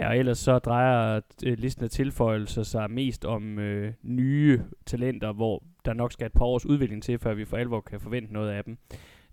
Ja, 0.00 0.08
og 0.08 0.18
ellers 0.18 0.38
så 0.38 0.58
drejer 0.58 1.20
øh, 1.44 1.58
listen 1.58 1.84
af 1.84 1.90
tilføjelser 1.90 2.62
sig 2.62 2.90
mest 2.90 3.24
om 3.24 3.58
øh, 3.58 3.92
nye 4.02 4.62
talenter, 4.86 5.32
hvor 5.32 5.62
der 5.84 5.92
nok 5.92 6.12
skal 6.12 6.26
et 6.26 6.32
par 6.32 6.44
års 6.44 6.66
udvikling 6.66 7.02
til, 7.02 7.18
før 7.18 7.34
vi 7.34 7.44
for 7.44 7.56
alvor 7.56 7.80
kan 7.80 8.00
forvente 8.00 8.32
noget 8.32 8.50
af 8.50 8.64
dem. 8.64 8.78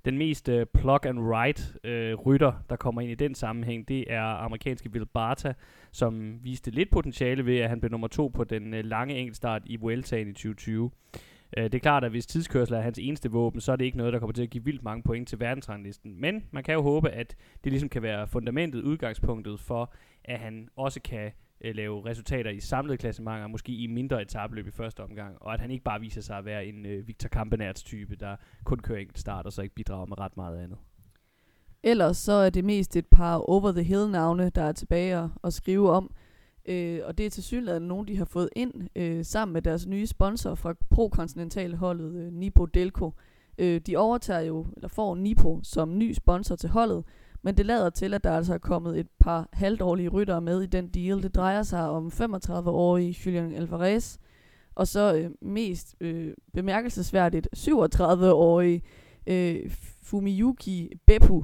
Den 0.06 0.18
mest 0.18 0.50
øh, 0.50 0.66
plug 0.74 1.06
and 1.06 1.20
right 1.20 1.76
øh, 1.84 2.14
rytter, 2.14 2.54
der 2.70 2.76
kommer 2.76 3.02
ind 3.02 3.12
i 3.12 3.16
den 3.16 3.36
sammenhæng, 3.36 3.88
det 3.88 4.14
er 4.14 4.22
amerikanske 4.22 4.90
Will 4.92 5.06
Barta, 5.06 5.54
som 5.92 6.40
viste 6.44 6.72
lidt 6.72 6.92
potentiale 6.92 7.46
ved, 7.46 7.58
at 7.58 7.70
han 7.70 7.80
blev 7.80 7.92
nummer 7.92 8.08
to 8.08 8.28
på 8.28 8.44
den 8.44 8.74
øh, 8.74 8.86
lange 8.86 9.16
enkeltstart 9.16 9.62
i 9.66 9.76
Vueltaen 9.76 10.28
i 10.28 10.34
2020. 10.34 10.92
Øh, 11.58 11.64
det 11.64 11.76
er 11.76 11.80
klart, 11.80 12.04
at 12.04 12.12
hvis 12.12 12.26
tidskørsel 12.26 12.76
er 12.76 12.82
hans 12.82 13.00
eneste 13.00 13.32
våben, 13.32 13.62
så 13.62 13.72
er 13.72 13.76
det 13.76 13.86
ikke 13.86 13.98
noget, 13.98 14.14
der 14.14 14.20
kommer 14.20 14.34
til 14.34 14.44
at 14.44 14.50
give 14.50 14.64
vildt 14.64 14.84
mange 14.84 15.04
point 15.04 15.28
til 15.28 15.40
verdensranglisten. 15.40 16.22
Men 16.22 16.44
man 16.52 16.64
kan 16.64 16.74
jo 16.74 16.82
håbe, 16.82 17.10
at 17.10 17.36
det 17.64 17.72
ligesom 17.72 17.90
kan 17.90 18.02
være 18.02 18.28
fundamentet, 18.28 18.84
udgangspunktet 18.84 19.60
for, 19.60 19.94
at 20.26 20.40
han 20.40 20.70
også 20.76 21.02
kan 21.02 21.32
øh, 21.62 21.76
lave 21.76 22.06
resultater 22.06 22.52
i 22.52 22.60
samlede 22.60 22.98
klassementer, 22.98 23.48
måske 23.48 23.72
i 23.72 23.88
mindre 23.88 24.22
etabløb 24.22 24.68
i 24.68 24.72
første 24.72 25.04
omgang, 25.04 25.42
og 25.42 25.54
at 25.54 25.60
han 25.60 25.72
ikke 25.72 25.84
bare 25.84 26.00
viser 26.00 26.22
sig 26.22 26.38
at 26.38 26.46
være 26.46 26.66
en 26.66 26.86
øh, 26.86 27.08
Victor 27.08 27.30
Kampenærts 27.30 27.84
type, 27.84 28.16
der 28.16 28.36
kun 28.64 28.80
kører 28.80 29.00
enkelt 29.00 29.20
start, 29.20 29.46
og 29.46 29.54
så 29.54 29.62
ikke 29.62 29.76
bidrager 29.76 30.06
med 30.06 30.20
ret 30.20 30.38
meget 30.38 30.58
andet. 30.64 30.78
Ellers 31.84 32.18
så 32.18 32.32
er 32.32 32.50
det 32.50 32.66
mest 32.66 32.96
et 32.96 33.06
par 33.06 33.36
over-the-hill-navne, 33.36 34.50
der 34.50 34.62
er 34.62 34.72
tilbage 34.72 35.30
at 35.44 35.54
skrive 35.54 35.92
om. 35.92 36.12
Øh, 36.68 37.00
og 37.04 37.18
det 37.18 37.26
er 37.26 37.30
til 37.30 37.44
synligheden 37.44 37.88
nogen, 37.88 38.08
de 38.08 38.18
har 38.18 38.26
fået 38.26 38.50
ind 38.56 38.74
øh, 38.96 39.26
sammen 39.26 39.54
med 39.54 39.62
deres 39.62 39.88
nye 39.88 40.08
sponsor 40.08 40.56
fra 40.56 40.74
pro-kontinentalholdet 40.90 42.16
øh, 42.16 42.34
Nipo 42.34 42.66
Delco. 42.66 43.14
Øh, 43.58 43.82
de 43.82 43.98
overtager 43.98 44.40
jo, 44.42 44.66
eller 44.76 44.88
får 44.88 45.16
Nipo 45.16 45.60
som 45.64 45.98
ny 45.98 46.14
sponsor 46.14 46.56
til 46.56 46.70
holdet, 46.70 47.04
men 47.42 47.58
det 47.58 47.66
lader 47.66 47.90
til, 47.90 48.14
at 48.14 48.24
der 48.24 48.32
altså 48.32 48.54
er 48.54 48.58
kommet 48.58 49.00
et 49.00 49.08
par 49.20 49.50
halvdårlige 49.54 50.10
ryttere 50.10 50.42
med 50.42 50.62
i 50.62 50.66
den 50.66 50.88
deal. 50.88 51.24
Det 51.24 51.36
drejer 51.36 51.64
sig 51.64 51.90
om 51.90 52.08
35-årige 52.08 53.18
Julian 53.26 53.54
Alvarez, 53.54 54.18
og 54.76 54.88
så 54.88 55.16
øh, 55.16 55.32
mest 55.42 55.96
øh, 56.02 56.34
bemærkelsesværdigt 56.54 57.48
37-årige 57.58 58.82
øh, 59.28 59.72
Fumiyuki 60.02 60.92
Beppu, 61.08 61.44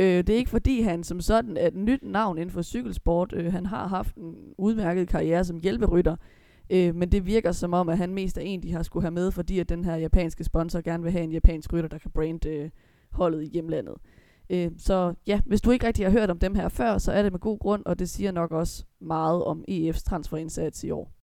Øh, 0.00 0.06
det 0.06 0.30
er 0.30 0.36
ikke 0.36 0.50
fordi, 0.50 0.80
han 0.80 1.04
som 1.04 1.20
sådan 1.20 1.56
er 1.56 1.66
et 1.66 1.74
nyt 1.74 2.02
navn 2.02 2.38
inden 2.38 2.50
for 2.50 2.62
cykelsport. 2.62 3.32
Øh, 3.36 3.52
han 3.52 3.66
har 3.66 3.88
haft 3.88 4.16
en 4.16 4.34
udmærket 4.58 5.08
karriere 5.08 5.44
som 5.44 5.60
hjælperytter. 5.60 6.16
Øh, 6.70 6.94
men 6.94 7.12
det 7.12 7.26
virker 7.26 7.52
som 7.52 7.74
om, 7.74 7.88
at 7.88 7.98
han 7.98 8.14
mest 8.14 8.38
er 8.38 8.42
en, 8.42 8.62
de 8.62 8.72
har 8.72 8.82
skulle 8.82 9.04
have 9.04 9.10
med, 9.10 9.30
fordi 9.30 9.58
at 9.58 9.68
den 9.68 9.84
her 9.84 9.96
japanske 9.96 10.44
sponsor 10.44 10.80
gerne 10.80 11.02
vil 11.02 11.12
have 11.12 11.24
en 11.24 11.32
japansk 11.32 11.72
rytter, 11.72 11.88
der 11.88 11.98
kan 11.98 12.10
brande 12.10 12.48
øh, 12.48 12.70
holdet 13.10 13.42
i 13.42 13.46
hjemlandet. 13.46 13.94
Øh, 14.50 14.70
så 14.78 15.14
ja, 15.26 15.40
hvis 15.46 15.60
du 15.60 15.70
ikke 15.70 15.86
rigtig 15.86 16.06
har 16.06 16.12
hørt 16.12 16.30
om 16.30 16.38
dem 16.38 16.54
her 16.54 16.68
før, 16.68 16.98
så 16.98 17.12
er 17.12 17.22
det 17.22 17.32
med 17.32 17.40
god 17.40 17.58
grund, 17.58 17.82
og 17.86 17.98
det 17.98 18.08
siger 18.08 18.32
nok 18.32 18.52
også 18.52 18.84
meget 19.00 19.44
om 19.44 19.64
EF's 19.70 20.02
transferindsats 20.04 20.84
i 20.84 20.90
år. 20.90 21.19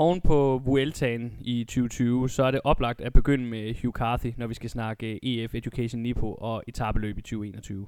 Oven 0.00 0.20
på 0.20 0.62
Vueltaen 0.64 1.32
i 1.40 1.64
2020, 1.64 2.28
så 2.28 2.42
er 2.42 2.50
det 2.50 2.60
oplagt 2.64 3.00
at 3.00 3.12
begynde 3.12 3.44
med 3.44 3.74
Hugh 3.82 3.92
Carthy, 3.92 4.32
når 4.36 4.46
vi 4.46 4.54
skal 4.54 4.70
snakke 4.70 5.12
eh, 5.12 5.44
EF 5.44 5.54
Education 5.54 6.02
Nipo 6.02 6.34
og 6.34 6.62
etabeløb 6.68 7.18
i 7.18 7.22
2021. 7.22 7.86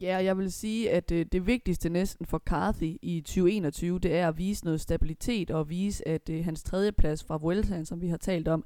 Ja, 0.00 0.16
jeg 0.24 0.38
vil 0.38 0.52
sige, 0.52 0.90
at 0.90 1.12
øh, 1.12 1.26
det 1.32 1.46
vigtigste 1.46 1.88
næsten 1.88 2.26
for 2.26 2.38
Carthy 2.38 2.96
i 3.02 3.20
2021, 3.20 3.98
det 3.98 4.16
er 4.16 4.28
at 4.28 4.38
vise 4.38 4.64
noget 4.64 4.80
stabilitet 4.80 5.50
og 5.50 5.70
vise, 5.70 6.08
at 6.08 6.30
øh, 6.30 6.44
hans 6.44 6.62
tredjeplads 6.62 7.24
fra 7.24 7.36
Vueltaen, 7.36 7.84
som 7.84 8.00
vi 8.00 8.08
har 8.08 8.16
talt 8.16 8.48
om, 8.48 8.64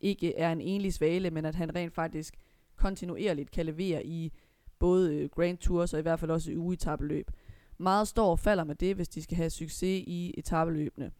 ikke 0.00 0.36
er 0.36 0.52
en 0.52 0.60
enlig 0.60 0.94
svale, 0.94 1.30
men 1.30 1.44
at 1.44 1.54
han 1.54 1.74
rent 1.74 1.94
faktisk 1.94 2.34
kontinuerligt 2.76 3.50
kan 3.50 3.66
levere 3.66 4.06
i 4.06 4.32
både 4.78 5.14
øh, 5.14 5.28
Grand 5.28 5.58
Tours 5.58 5.94
og 5.94 5.98
i 5.98 6.02
hvert 6.02 6.20
fald 6.20 6.30
også 6.30 6.52
i 6.52 6.56
ugetabeløb. 6.56 7.30
Meget 7.78 8.08
står 8.08 8.30
og 8.30 8.38
falder 8.38 8.64
med 8.64 8.74
det, 8.74 8.94
hvis 8.94 9.08
de 9.08 9.22
skal 9.22 9.36
have 9.36 9.50
succes 9.50 10.04
i 10.06 10.34
etabeløbene 10.38 11.10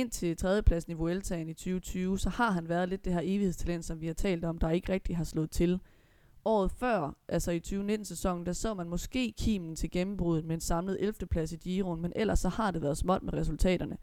ind 0.00 0.10
til 0.10 0.36
tredjepladsen 0.36 0.92
i 0.92 0.94
Vueltaen 0.94 1.48
i 1.48 1.54
2020, 1.54 2.18
så 2.18 2.28
har 2.30 2.50
han 2.50 2.68
været 2.68 2.88
lidt 2.88 3.04
det 3.04 3.12
her 3.12 3.20
evighedstalent, 3.24 3.84
som 3.84 4.00
vi 4.00 4.06
har 4.06 4.14
talt 4.14 4.44
om, 4.44 4.58
der 4.58 4.70
ikke 4.70 4.92
rigtig 4.92 5.16
har 5.16 5.24
slået 5.24 5.50
til. 5.50 5.80
Året 6.44 6.72
før, 6.72 7.16
altså 7.28 7.50
i 7.50 7.60
2019-sæsonen, 7.66 8.46
der 8.46 8.52
så 8.52 8.74
man 8.74 8.88
måske 8.88 9.34
kimen 9.38 9.76
til 9.76 9.90
gennembruddet 9.90 10.44
med 10.44 10.54
en 10.54 10.60
samlet 10.60 10.96
11. 11.00 11.14
plads 11.30 11.52
i 11.52 11.56
Giroen, 11.56 12.02
men 12.02 12.12
ellers 12.16 12.38
så 12.38 12.48
har 12.48 12.70
det 12.70 12.82
været 12.82 12.98
småt 12.98 13.22
med 13.22 13.32
resultaterne. 13.32 13.96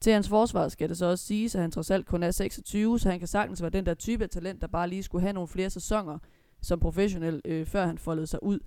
Til 0.00 0.12
hans 0.12 0.28
forsvar 0.28 0.68
skal 0.68 0.88
det 0.88 0.98
så 0.98 1.06
også 1.06 1.24
siges, 1.24 1.54
at 1.54 1.60
han 1.60 1.70
trods 1.70 1.90
alt 1.90 2.06
kun 2.06 2.22
er 2.22 2.30
26, 2.30 2.98
så 2.98 3.10
han 3.10 3.18
kan 3.18 3.28
sagtens 3.28 3.62
være 3.62 3.70
den 3.70 3.86
der 3.86 3.94
type 3.94 4.24
af 4.24 4.30
talent, 4.30 4.60
der 4.60 4.66
bare 4.66 4.88
lige 4.88 5.02
skulle 5.02 5.22
have 5.22 5.32
nogle 5.32 5.48
flere 5.48 5.70
sæsoner 5.70 6.18
som 6.60 6.80
professionel, 6.80 7.40
øh, 7.44 7.66
før 7.66 7.86
han 7.86 7.98
foldede 7.98 8.26
sig 8.26 8.42
ud. 8.42 8.58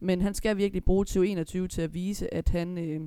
Men 0.00 0.22
han 0.22 0.34
skal 0.34 0.56
virkelig 0.56 0.84
bruge 0.84 1.04
2021 1.04 1.68
til 1.68 1.82
at 1.82 1.94
vise, 1.94 2.34
at 2.34 2.48
han 2.48 2.78
øh, 2.78 3.00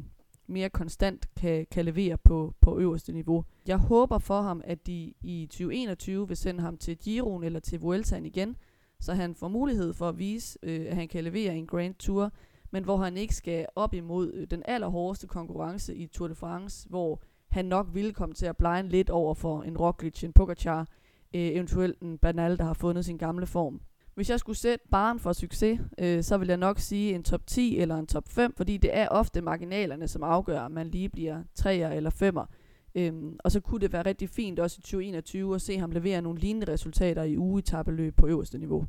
mere 0.50 0.70
konstant 0.70 1.28
kan, 1.36 1.68
kan 1.72 1.86
levere 1.86 2.18
på, 2.18 2.54
på 2.62 2.80
øverste 2.80 3.14
niveau. 3.14 3.46
Jeg 3.68 3.78
håber 3.78 4.18
for 4.18 4.42
ham, 4.42 4.62
at 4.64 4.88
de 4.88 5.14
i 5.22 5.48
2021 5.50 6.28
vil 6.28 6.38
sende 6.38 6.62
ham 6.62 6.78
til 6.78 6.98
Giroen 6.98 7.44
eller 7.44 7.60
til 7.60 7.80
Vueltaen 7.80 8.26
igen, 8.26 8.56
så 9.00 9.14
han 9.14 9.36
får 9.36 9.48
mulighed 9.48 9.94
for 9.94 10.10
at 10.10 10.20
vise, 10.20 10.60
øh, 10.64 10.86
at 10.90 10.96
han 10.96 11.08
kan 11.08 11.24
levere 11.24 11.56
en 11.56 11.68
Grand 11.68 11.96
Tour, 11.96 12.32
men 12.72 12.84
hvor 12.84 12.98
han 12.98 13.18
ikke 13.18 13.36
skal 13.36 13.66
op 13.76 13.94
imod 13.94 14.34
øh, 14.34 14.48
den 14.48 14.64
allerhårdeste 14.66 15.28
konkurrence 15.28 15.96
i 15.96 16.08
Tour 16.08 16.28
de 16.28 16.36
France, 16.36 16.90
hvor 16.90 17.22
han 17.48 17.66
nok 17.66 17.88
ville 17.94 18.14
komme 18.14 18.36
til 18.36 18.46
at 18.46 18.58
blinde 18.58 18.90
lidt 18.90 19.10
over 19.10 19.34
for 19.34 19.62
en 19.62 19.78
Roglic, 19.78 20.24
en 20.24 20.34
Pogacar, 20.34 20.80
øh, 21.36 21.42
eventuelt 21.42 22.00
en 22.00 22.18
Bernal, 22.18 22.58
der 22.58 22.64
har 22.64 22.74
fundet 22.74 23.06
sin 23.06 23.18
gamle 23.18 23.46
form. 23.46 23.82
Hvis 24.20 24.30
jeg 24.30 24.40
skulle 24.40 24.58
sætte 24.58 24.86
barn 24.92 25.20
for 25.20 25.34
succes, 25.34 25.80
øh, 26.00 26.24
så 26.24 26.38
vil 26.38 26.48
jeg 26.48 26.58
nok 26.58 26.80
sige 26.80 27.16
en 27.16 27.24
top 27.24 27.48
10 27.48 27.80
eller 27.80 27.96
en 27.96 28.08
top 28.08 28.24
5, 28.30 28.54
fordi 28.58 28.78
det 28.78 28.98
er 28.98 29.08
ofte 29.08 29.42
marginalerne, 29.42 30.08
som 30.08 30.24
afgør, 30.24 30.60
om 30.60 30.72
man 30.72 30.88
lige 30.88 31.10
bliver 31.10 31.44
3'er 31.60 31.68
eller 31.68 32.10
5'er. 32.10 32.46
Øhm, 32.96 33.38
og 33.44 33.52
så 33.52 33.60
kunne 33.60 33.80
det 33.80 33.94
være 33.94 34.06
rigtig 34.06 34.30
fint 34.30 34.60
også 34.60 34.76
i 34.80 34.82
2021 34.82 35.56
at 35.56 35.62
se 35.62 35.78
ham 35.78 35.92
levere 35.92 36.22
nogle 36.22 36.40
lignende 36.40 36.72
resultater 36.72 37.24
i 37.24 37.38
ugetabeløb 37.38 38.16
på 38.16 38.28
øverste 38.28 38.58
niveau. 38.58 38.86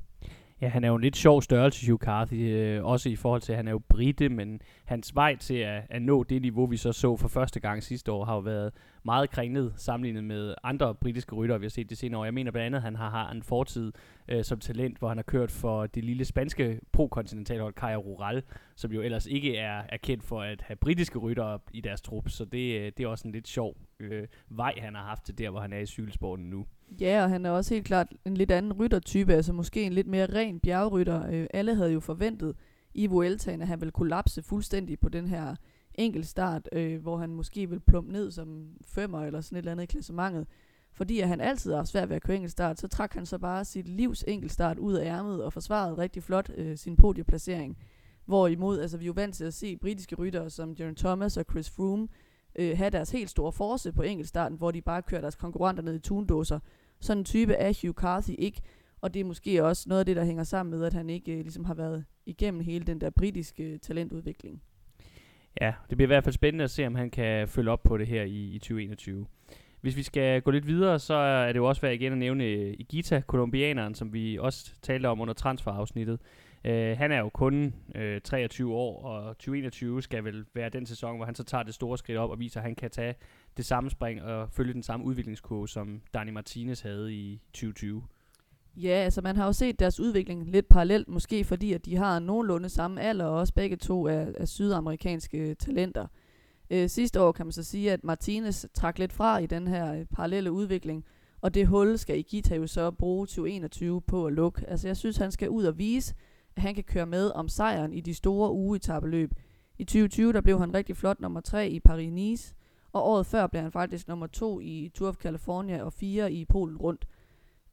Ja, 0.63 0.69
han 0.69 0.85
er 0.85 0.89
jo 0.89 0.95
en 0.95 1.01
lidt 1.01 1.17
sjov 1.17 1.43
størrelse, 1.43 1.91
Hugh 1.91 1.99
Carthy, 1.99 2.35
øh, 2.35 2.85
også 2.85 3.09
i 3.09 3.17
forhold 3.17 3.41
til, 3.41 3.53
at 3.53 3.57
han 3.57 3.69
er 3.69 3.73
jo 3.73 3.79
brite, 3.79 4.29
men 4.29 4.61
hans 4.85 5.15
vej 5.15 5.37
til 5.37 5.55
at, 5.55 5.83
at 5.91 6.03
nå 6.03 6.23
det 6.23 6.43
niveau, 6.43 6.67
vi 6.67 6.77
så 6.77 6.93
så 6.93 7.17
for 7.17 7.29
første 7.29 7.61
gang 7.61 7.83
sidste 7.83 8.13
år, 8.13 8.25
har 8.25 8.35
jo 8.35 8.41
været 8.41 8.73
meget 9.03 9.31
kringlet 9.31 9.73
sammenlignet 9.77 10.25
med 10.25 10.55
andre 10.63 10.95
britiske 10.95 11.35
ryttere, 11.35 11.61
vi 11.61 11.65
har 11.65 11.71
set 11.71 11.91
det 11.91 11.99
senere 11.99 12.21
år. 12.21 12.25
Jeg 12.25 12.35
mener 12.35 12.51
blandt 12.51 12.67
andet, 12.67 12.77
at 12.77 12.83
han 12.83 12.97
har, 12.97 13.11
har 13.11 13.31
en 13.31 13.43
fortid 13.43 13.93
øh, 14.29 14.45
som 14.45 14.61
talent, 14.61 14.99
hvor 14.99 15.09
han 15.09 15.19
har 15.19 15.23
kørt 15.23 15.51
for 15.51 15.87
det 15.87 16.05
lille 16.05 16.25
spanske 16.25 16.81
pro-kontinentalhold 16.93 17.75
Caja 17.75 17.97
Rural, 17.97 18.43
som 18.77 18.93
jo 18.93 19.03
ellers 19.03 19.27
ikke 19.27 19.57
er, 19.57 19.83
er 19.89 19.97
kendt 19.97 20.25
for 20.25 20.43
at 20.43 20.63
have 20.63 20.77
britiske 20.77 21.19
ryttere 21.19 21.59
i 21.73 21.81
deres 21.81 22.01
trup, 22.01 22.29
så 22.29 22.45
det, 22.45 22.81
øh, 22.81 22.93
det 22.97 23.05
er 23.05 23.09
også 23.09 23.29
en 23.29 23.33
lidt 23.33 23.49
sjov 23.49 23.77
øh, 24.01 24.27
vej, 24.49 24.75
han 24.79 24.95
har 24.95 25.03
haft 25.03 25.25
til 25.25 25.39
der, 25.39 25.51
hvor 25.51 25.61
han 25.61 25.73
er 25.73 25.79
i 25.79 25.87
cykelsporten 25.87 26.45
nu. 26.45 26.67
Ja, 27.01 27.23
og 27.25 27.31
han 27.31 27.47
er 27.47 27.51
også 27.51 27.75
helt 27.75 27.87
klart 27.87 28.07
en 28.25 28.37
lidt 28.37 28.51
anden 28.51 28.73
ryttertype, 28.73 29.35
altså 29.35 29.53
måske 29.53 29.83
en 29.83 29.93
lidt 29.93 30.07
mere 30.07 30.27
ren 30.27 30.61
bjergrytter. 30.61 31.27
Øh, 31.31 31.47
alle 31.55 31.75
havde 31.75 31.93
jo 31.93 32.01
forventet 32.01 32.57
i 32.95 33.07
Vueltaen, 33.07 33.63
at 33.63 33.69
han 33.69 33.81
ville 33.81 33.93
kollapse 33.93 34.43
fuldstændig 34.43 35.01
på 35.01 35.09
den 35.09 35.27
her 35.27 35.57
enkeltstart, 35.95 36.69
øh, 36.73 37.03
hvor 37.03 37.17
han 37.17 37.35
måske 37.35 37.71
vil 37.71 37.81
plumpe 37.81 38.13
ned 38.13 38.31
som 38.31 38.69
femmer 38.87 39.21
eller 39.21 39.41
sådan 39.41 39.57
et 39.57 39.59
eller 39.59 39.73
andet 39.73 39.85
i 39.85 39.87
klassementet. 39.87 40.47
Fordi 40.93 41.21
at 41.21 41.29
han 41.29 41.41
altid 41.41 41.73
har 41.73 41.85
svært 41.85 42.09
ved 42.09 42.17
at 42.17 42.23
køre 42.23 42.37
enkeltstart, 42.37 42.81
så 42.81 42.89
trak 42.89 43.15
han 43.15 43.27
så 43.27 43.39
bare 43.39 43.65
sit 43.65 43.89
livs 43.89 44.25
enkeltstart 44.29 44.79
ud 44.79 44.95
af 44.95 45.07
ærmet 45.07 45.45
og 45.45 45.53
forsvarede 45.53 45.99
rigtig 45.99 46.23
flot 46.23 46.51
øh, 46.57 46.77
sin 46.77 46.97
podieplacering. 46.97 47.79
Hvorimod, 48.25 48.81
altså 48.81 48.99
vi 48.99 49.05
er 49.05 49.07
jo 49.07 49.13
vant 49.13 49.35
til 49.35 49.45
at 49.45 49.55
se 49.55 49.77
britiske 49.77 50.15
ryttere 50.17 50.51
som 50.51 50.73
Jaron 50.73 50.95
Thomas 50.95 51.37
og 51.37 51.45
Chris 51.51 51.71
Froome 51.71 52.09
øh, 52.57 52.77
have 52.77 52.91
deres 52.91 53.11
helt 53.11 53.31
store 53.31 53.53
force 53.53 53.93
på 53.93 54.03
enkeltstarten, 54.03 54.59
hvor 54.59 54.71
de 54.71 54.81
bare 54.83 55.03
kører 55.03 55.21
deres 55.21 55.37
konkurrenter 55.37 55.83
ned 55.83 55.95
i 55.95 55.99
tundåser. 55.99 56.59
Sådan 57.01 57.19
en 57.19 57.25
type 57.25 57.53
er 57.53 57.79
Hugh 57.83 57.95
Carthy 57.95 58.35
ikke, 58.39 58.61
og 59.01 59.15
det 59.15 59.21
er 59.21 59.25
måske 59.25 59.65
også 59.65 59.89
noget 59.89 60.01
af 60.01 60.07
det, 60.07 60.17
der 60.17 60.25
hænger 60.25 60.45
sammen 60.45 60.79
med, 60.79 60.87
at 60.87 60.93
han 60.93 61.11
ikke 61.11 61.33
øh, 61.33 61.41
ligesom 61.41 61.65
har 61.65 61.75
været 61.75 62.05
igennem 62.27 62.61
hele 62.61 62.85
den 62.85 63.01
der 63.01 63.11
britiske 63.11 63.65
øh, 63.65 63.79
talentudvikling. 63.79 64.63
Ja, 65.61 65.75
det 65.91 65.97
bliver 65.97 66.07
i 66.07 66.13
hvert 66.15 66.25
fald 66.25 66.33
spændende 66.33 66.65
at 66.65 66.71
se, 66.71 66.87
om 66.87 66.95
han 66.95 67.11
kan 67.11 67.49
følge 67.49 67.71
op 67.71 67.83
på 67.83 67.99
det 67.99 68.07
her 68.07 68.23
i, 68.23 68.55
i 68.55 68.59
2021. 68.59 69.27
Hvis 69.81 69.97
vi 69.97 70.03
skal 70.03 70.43
gå 70.43 70.51
lidt 70.51 70.67
videre, 70.67 70.99
så 70.99 71.15
er 71.15 71.47
det 71.47 71.57
jo 71.57 71.69
også 71.69 71.81
værd 71.83 71.95
igen 71.95 72.13
at 72.13 72.19
nævne 72.19 72.45
øh, 72.45 72.75
Igita, 72.79 73.23
kolumbianeren, 73.27 73.95
som 73.95 74.13
vi 74.13 74.39
også 74.39 74.73
talte 74.83 75.07
om 75.07 75.21
under 75.21 75.35
transferafsnittet. 75.35 76.21
Uh, 76.65 76.71
han 76.71 77.13
er 77.13 77.19
jo 77.19 77.29
kun 77.29 77.75
uh, 77.95 78.23
23 78.25 78.75
år, 78.75 79.03
og 79.05 79.39
2021 79.39 80.03
skal 80.03 80.25
vel 80.25 80.45
være 80.55 80.69
den 80.69 80.87
sæson, 80.87 81.17
hvor 81.17 81.25
han 81.25 81.35
så 81.35 81.45
tager 81.45 81.63
det 81.63 81.75
store 81.75 81.99
skridt 81.99 82.19
op 82.19 82.31
og 82.31 82.39
viser, 82.39 82.61
at 82.61 82.65
han 82.65 82.75
kan 82.75 82.91
tage 82.91 83.15
det 83.57 83.67
samme 83.67 83.91
spring 83.91 84.23
og 84.23 84.49
følge 84.53 84.73
den 84.73 84.83
samme 84.83 85.07
udviklingskurve, 85.07 85.69
som 85.69 86.01
Dani 86.15 86.31
Martinez 86.31 86.81
havde 86.81 87.15
i 87.15 87.41
2020. 87.53 88.03
Ja, 88.77 88.89
altså 88.89 89.21
man 89.21 89.37
har 89.37 89.47
jo 89.47 89.53
set 89.53 89.79
deres 89.79 90.01
udvikling 90.01 90.51
lidt 90.51 90.69
parallelt, 90.69 91.09
måske 91.09 91.45
fordi 91.45 91.73
at 91.73 91.85
de 91.85 91.97
har 91.97 92.19
nogenlunde 92.19 92.69
samme 92.69 93.01
alder, 93.01 93.25
og 93.25 93.37
også 93.37 93.55
begge 93.55 93.77
to 93.77 94.07
er, 94.07 94.27
er 94.37 94.45
sydamerikanske 94.45 95.55
talenter. 95.55 96.07
Øh, 96.71 96.89
sidste 96.89 97.21
år 97.21 97.33
kan 97.33 97.47
man 97.47 97.53
så 97.53 97.63
sige, 97.63 97.93
at 97.93 98.05
Martinez 98.05 98.65
trak 98.75 98.99
lidt 98.99 99.13
fra 99.13 99.39
i 99.39 99.47
den 99.47 99.69
her 99.69 99.95
øh, 99.95 100.05
parallelle 100.05 100.53
udvikling, 100.53 101.05
og 101.41 101.55
det 101.55 101.67
hul 101.67 101.99
skal 101.99 102.19
Igita 102.19 102.57
jo 102.57 102.67
så 102.67 102.91
bruge 102.91 103.27
2021 103.27 104.01
på 104.01 104.27
at 104.27 104.33
lukke. 104.33 104.71
Altså 104.71 104.89
jeg 104.89 104.97
synes, 104.97 105.17
han 105.17 105.33
skal 105.33 105.51
ud 105.51 105.65
og 105.65 105.79
vise, 105.79 106.15
at 106.57 106.63
han 106.63 106.75
kan 106.75 106.85
køre 106.85 107.07
med 107.07 107.31
om 107.31 107.49
sejren 107.49 107.93
i 107.93 108.01
de 108.01 108.15
store 108.15 108.53
ugetabeløb. 108.53 109.33
I 109.79 109.85
2020 109.85 110.33
der 110.33 110.41
blev 110.41 110.59
han 110.59 110.75
rigtig 110.75 110.97
flot 110.97 111.21
nummer 111.21 111.41
3 111.41 111.69
i 111.69 111.81
Paris-Nice, 111.89 112.55
og 112.93 113.09
året 113.09 113.27
før 113.27 113.47
blev 113.47 113.63
han 113.63 113.73
faktisk 113.73 114.09
nummer 114.09 114.27
2 114.27 114.61
i 114.61 114.91
Tour 114.95 115.09
of 115.09 115.17
California 115.17 115.83
og 115.83 115.93
4 115.93 116.33
i 116.33 116.45
Polen 116.45 116.77
rundt. 116.77 117.09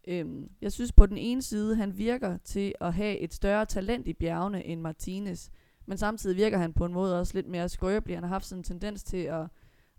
Øhm, 0.08 0.50
jeg 0.62 0.72
synes 0.72 0.92
på 0.92 1.06
den 1.06 1.18
ene 1.18 1.42
side, 1.42 1.76
han 1.76 1.98
virker 1.98 2.38
til 2.38 2.74
at 2.82 2.94
have 2.94 3.18
et 3.18 3.34
større 3.34 3.66
talent 3.66 4.08
i 4.08 4.14
bjergene 4.14 4.66
end 4.66 4.82
Martinez, 4.82 5.50
men 5.86 5.98
samtidig 5.98 6.38
virker 6.38 6.58
han 6.58 6.74
på 6.74 6.86
en 6.86 6.94
måde 6.94 7.20
også 7.20 7.34
lidt 7.38 7.48
mere 7.48 7.70
skrøbelig. 7.70 8.16
Han 8.16 8.24
har 8.24 8.30
haft 8.30 8.46
sådan 8.46 8.60
en 8.60 8.64
tendens 8.64 9.04
til 9.04 9.18
at, 9.18 9.48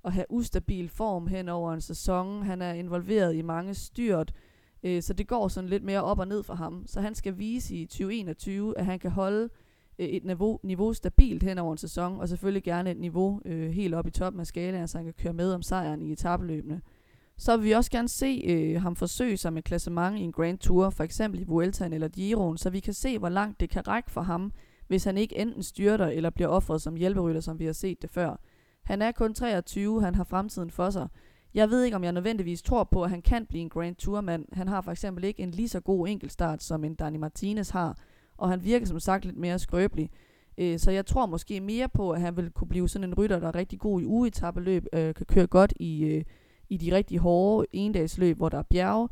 at 0.04 0.12
have 0.12 0.26
ustabil 0.30 0.88
form 0.88 1.26
hen 1.26 1.48
over 1.48 1.72
en 1.72 1.80
sæson. 1.80 2.42
Han 2.42 2.62
er 2.62 2.72
involveret 2.72 3.34
i 3.34 3.42
mange 3.42 3.74
styrt, 3.74 4.32
øh, 4.82 5.02
så 5.02 5.12
det 5.12 5.28
går 5.28 5.48
sådan 5.48 5.70
lidt 5.70 5.84
mere 5.84 6.02
op 6.02 6.18
og 6.18 6.28
ned 6.28 6.42
for 6.42 6.54
ham. 6.54 6.86
Så 6.86 7.00
han 7.00 7.14
skal 7.14 7.38
vise 7.38 7.74
i 7.74 7.86
2021, 7.86 8.78
at 8.78 8.84
han 8.84 8.98
kan 8.98 9.10
holde 9.10 9.48
øh, 9.98 10.06
et 10.06 10.24
niveau, 10.24 10.60
niveau 10.62 10.92
stabilt 10.92 11.42
hen 11.42 11.58
over 11.58 11.72
en 11.72 11.78
sæson, 11.78 12.20
og 12.20 12.28
selvfølgelig 12.28 12.62
gerne 12.62 12.90
et 12.90 13.00
niveau 13.00 13.40
øh, 13.44 13.70
helt 13.70 13.94
op 13.94 14.06
i 14.06 14.10
toppen 14.10 14.40
af 14.40 14.46
skalaen, 14.46 14.88
så 14.88 14.98
han 14.98 15.04
kan 15.04 15.14
køre 15.14 15.32
med 15.32 15.52
om 15.52 15.62
sejren 15.62 16.02
i 16.02 16.12
etabeløbene. 16.12 16.80
Så 17.38 17.56
vil 17.56 17.64
vi 17.64 17.72
også 17.72 17.90
gerne 17.90 18.08
se 18.08 18.42
øh, 18.46 18.82
ham 18.82 18.96
forsøge 18.96 19.36
sig 19.36 19.52
med 19.52 19.62
klassement 19.62 20.18
i 20.18 20.20
en 20.20 20.32
Grand 20.32 20.58
Tour, 20.58 20.90
for 20.90 21.04
eksempel 21.04 21.40
i 21.40 21.44
Vueltaen 21.44 21.92
eller 21.92 22.08
Giroen, 22.08 22.58
så 22.58 22.70
vi 22.70 22.80
kan 22.80 22.94
se, 22.94 23.18
hvor 23.18 23.28
langt 23.28 23.60
det 23.60 23.70
kan 23.70 23.88
række 23.88 24.10
for 24.10 24.20
ham, 24.20 24.52
hvis 24.88 25.04
han 25.04 25.18
ikke 25.18 25.38
enten 25.38 25.62
styrter 25.62 26.06
eller 26.06 26.30
bliver 26.30 26.48
offret 26.48 26.82
som 26.82 26.96
hjælperytter, 26.96 27.40
som 27.40 27.58
vi 27.58 27.64
har 27.64 27.72
set 27.72 28.02
det 28.02 28.10
før. 28.10 28.36
Han 28.84 29.02
er 29.02 29.12
kun 29.12 29.34
23, 29.34 30.02
han 30.02 30.14
har 30.14 30.24
fremtiden 30.24 30.70
for 30.70 30.90
sig. 30.90 31.08
Jeg 31.54 31.70
ved 31.70 31.84
ikke, 31.84 31.96
om 31.96 32.04
jeg 32.04 32.12
nødvendigvis 32.12 32.62
tror 32.62 32.84
på, 32.84 33.02
at 33.02 33.10
han 33.10 33.22
kan 33.22 33.46
blive 33.46 33.62
en 33.62 33.68
Grand 33.68 33.96
Tour-mand. 33.96 34.44
Han 34.52 34.68
har 34.68 34.80
for 34.80 34.90
eksempel 34.90 35.24
ikke 35.24 35.42
en 35.42 35.50
lige 35.50 35.68
så 35.68 35.80
god 35.80 36.08
enkeltstart, 36.08 36.62
som 36.62 36.84
en 36.84 36.94
Dani 36.94 37.18
Martinez 37.18 37.70
har, 37.70 37.98
og 38.38 38.48
han 38.48 38.64
virker 38.64 38.86
som 38.86 39.00
sagt 39.00 39.24
lidt 39.24 39.36
mere 39.36 39.58
skrøbelig. 39.58 40.10
Øh, 40.58 40.78
så 40.78 40.90
jeg 40.90 41.06
tror 41.06 41.26
måske 41.26 41.60
mere 41.60 41.88
på, 41.88 42.10
at 42.10 42.20
han 42.20 42.36
vil 42.36 42.50
kunne 42.50 42.68
blive 42.68 42.88
sådan 42.88 43.08
en 43.08 43.14
rytter, 43.14 43.38
der 43.38 43.48
er 43.48 43.54
rigtig 43.54 43.78
god 43.78 44.00
i 44.00 44.04
ugetabeløb, 44.04 44.86
øh, 44.92 45.14
kan 45.14 45.26
køre 45.26 45.46
godt 45.46 45.72
i, 45.80 46.04
øh, 46.04 46.24
i 46.68 46.76
de 46.76 46.96
rigtig 46.96 47.18
hårde 47.18 47.66
endagsløb, 47.72 48.36
hvor 48.36 48.48
der 48.48 48.58
er 48.58 48.62
bjerge. 48.70 49.08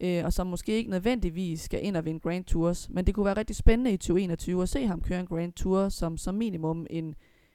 øh, 0.00 0.24
og 0.24 0.32
som 0.32 0.46
måske 0.46 0.72
ikke 0.72 0.90
nødvendigvis 0.90 1.60
skal 1.60 1.84
ind 1.84 1.96
og 1.96 2.04
vinde 2.04 2.20
Grand 2.20 2.44
Tours. 2.44 2.90
Men 2.90 3.06
det 3.06 3.14
kunne 3.14 3.26
være 3.26 3.36
rigtig 3.36 3.56
spændende 3.56 3.92
i 3.92 3.96
2021 3.96 4.62
at 4.62 4.68
se 4.68 4.86
ham 4.86 5.00
køre 5.00 5.20
en 5.20 5.26
Grand 5.26 5.52
Tour 5.52 5.88
som 5.88 6.16
som 6.16 6.34
minimum 6.34 6.86
en, 6.90 7.14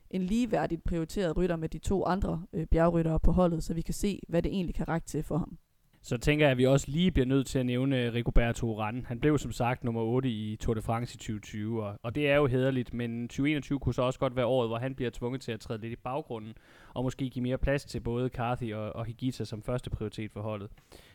en 0.09 0.21
ligeværdigt 0.21 0.83
prioriteret 0.83 1.37
rytter 1.37 1.55
med 1.55 1.69
de 1.69 1.77
to 1.77 2.05
andre 2.05 2.43
øh, 2.53 2.65
bjergryttere 2.65 3.19
på 3.19 3.31
holdet, 3.31 3.63
så 3.63 3.73
vi 3.73 3.81
kan 3.81 3.93
se, 3.93 4.19
hvad 4.29 4.41
det 4.41 4.51
egentlig 4.51 4.75
kan 4.75 4.87
række 4.87 5.07
til 5.07 5.23
for 5.23 5.37
ham. 5.37 5.57
Så 6.05 6.17
tænker 6.17 6.45
jeg, 6.45 6.51
at 6.51 6.57
vi 6.57 6.65
også 6.65 6.86
lige 6.89 7.12
bliver 7.12 7.25
nødt 7.25 7.48
til 7.48 7.60
at 7.60 7.65
nævne 7.65 8.01
øh, 8.01 8.13
Rigoberto 8.13 8.75
Urán. 8.75 9.07
Han 9.07 9.19
blev 9.19 9.38
som 9.38 9.51
sagt 9.51 9.83
nummer 9.83 10.01
8 10.01 10.29
i 10.29 10.55
Tour 10.55 10.74
de 10.74 10.81
France 10.81 11.15
i 11.15 11.17
2020, 11.17 11.83
og, 11.83 11.95
og 12.03 12.15
det 12.15 12.29
er 12.29 12.36
jo 12.36 12.48
hederligt, 12.48 12.93
men 12.93 13.27
2021 13.27 13.79
kunne 13.79 13.93
så 13.93 14.01
også 14.01 14.19
godt 14.19 14.36
være 14.36 14.45
året, 14.45 14.69
hvor 14.69 14.77
han 14.77 14.95
bliver 14.95 15.12
tvunget 15.12 15.41
til 15.41 15.51
at 15.51 15.60
træde 15.60 15.81
lidt 15.81 15.93
i 15.93 15.95
baggrunden, 15.95 16.53
og 16.93 17.03
måske 17.03 17.29
give 17.29 17.43
mere 17.43 17.57
plads 17.57 17.86
til 17.86 18.00
både 18.00 18.29
Carthy 18.29 18.74
og, 18.74 18.95
og 18.95 19.05
Higita 19.05 19.45
som 19.45 19.62
første 19.62 19.89
prioritet 19.89 20.31
for 20.31 20.41
holdet. 20.41 20.69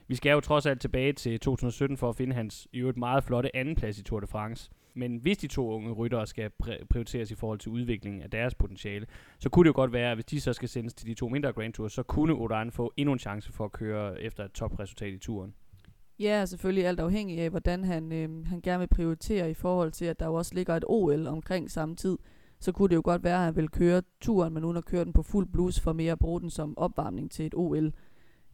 Vi 0.07 0.15
skal 0.15 0.31
jo 0.31 0.41
trods 0.41 0.67
alt 0.67 0.81
tilbage 0.81 1.13
til 1.13 1.41
2017 1.41 1.97
for 1.97 2.09
at 2.09 2.17
finde 2.17 2.35
hans 2.35 2.69
i 2.73 2.79
øvrigt 2.79 2.99
meget 2.99 3.25
flotte 3.25 3.57
andenplads 3.57 3.99
i 3.99 4.03
Tour 4.03 4.21
de 4.21 4.27
France. 4.27 4.71
Men 4.99 5.17
hvis 5.17 5.39
de 5.39 5.47
to 5.47 5.71
unge 5.71 5.93
ryttere 5.93 6.27
skal 6.27 6.51
prioriteres 6.91 7.31
i 7.31 7.35
forhold 7.35 7.59
til 7.59 7.73
udviklingen 7.73 8.23
af 8.23 8.31
deres 8.31 8.55
potentiale, 8.55 9.07
så 9.39 9.49
kunne 9.49 9.65
det 9.65 9.69
jo 9.69 9.77
godt 9.77 9.93
være, 9.93 10.11
at 10.11 10.17
hvis 10.17 10.25
de 10.25 10.41
så 10.41 10.53
skal 10.53 10.69
sendes 10.69 10.95
til 10.95 11.07
de 11.07 11.15
to 11.15 11.29
mindre 11.29 11.53
Grand 11.53 11.73
Tours, 11.73 11.93
så 11.93 12.03
kunne 12.03 12.33
Odan 12.33 12.71
få 12.71 12.93
endnu 12.97 13.13
en 13.13 13.19
chance 13.19 13.53
for 13.53 13.65
at 13.65 13.73
køre 13.73 14.23
efter 14.23 14.45
et 14.45 14.53
topresultat 14.53 15.13
i 15.13 15.19
turen. 15.19 15.55
Ja, 16.19 16.47
selvfølgelig 16.47 16.87
alt 16.87 17.01
afhængig 17.01 17.41
af, 17.41 17.51
hvordan 17.51 17.85
han, 17.85 18.13
øh, 18.13 18.47
han 18.47 18.61
gerne 18.61 18.79
vil 18.79 18.87
prioritere 18.87 19.51
i 19.51 19.55
forhold 19.55 19.93
til, 19.93 20.05
at 20.05 20.21
der 20.21 20.27
jo 20.27 20.35
også 20.35 20.55
ligger 20.55 20.77
et 20.77 20.85
OL 20.87 21.27
omkring 21.27 21.71
samme 21.71 21.97
tid. 21.97 22.19
Så 22.61 22.73
kunne 22.73 22.89
det 22.89 22.97
jo 22.97 23.03
godt 23.05 23.25
være, 23.25 23.37
at 23.37 23.45
han 23.45 23.57
vil 23.57 23.69
køre 23.69 24.03
turen, 24.21 24.55
men 24.55 24.65
uden 24.65 24.77
at 24.77 24.85
køre 24.85 25.05
den 25.05 25.13
på 25.13 25.23
fuld 25.23 25.47
blus 25.47 25.81
for 25.81 25.93
mere 25.93 26.13
at 26.13 26.19
bruge 26.19 26.41
den 26.41 26.51
som 26.51 26.79
opvarmning 26.79 27.31
til 27.31 27.47
et 27.47 27.55
OL. 27.55 27.93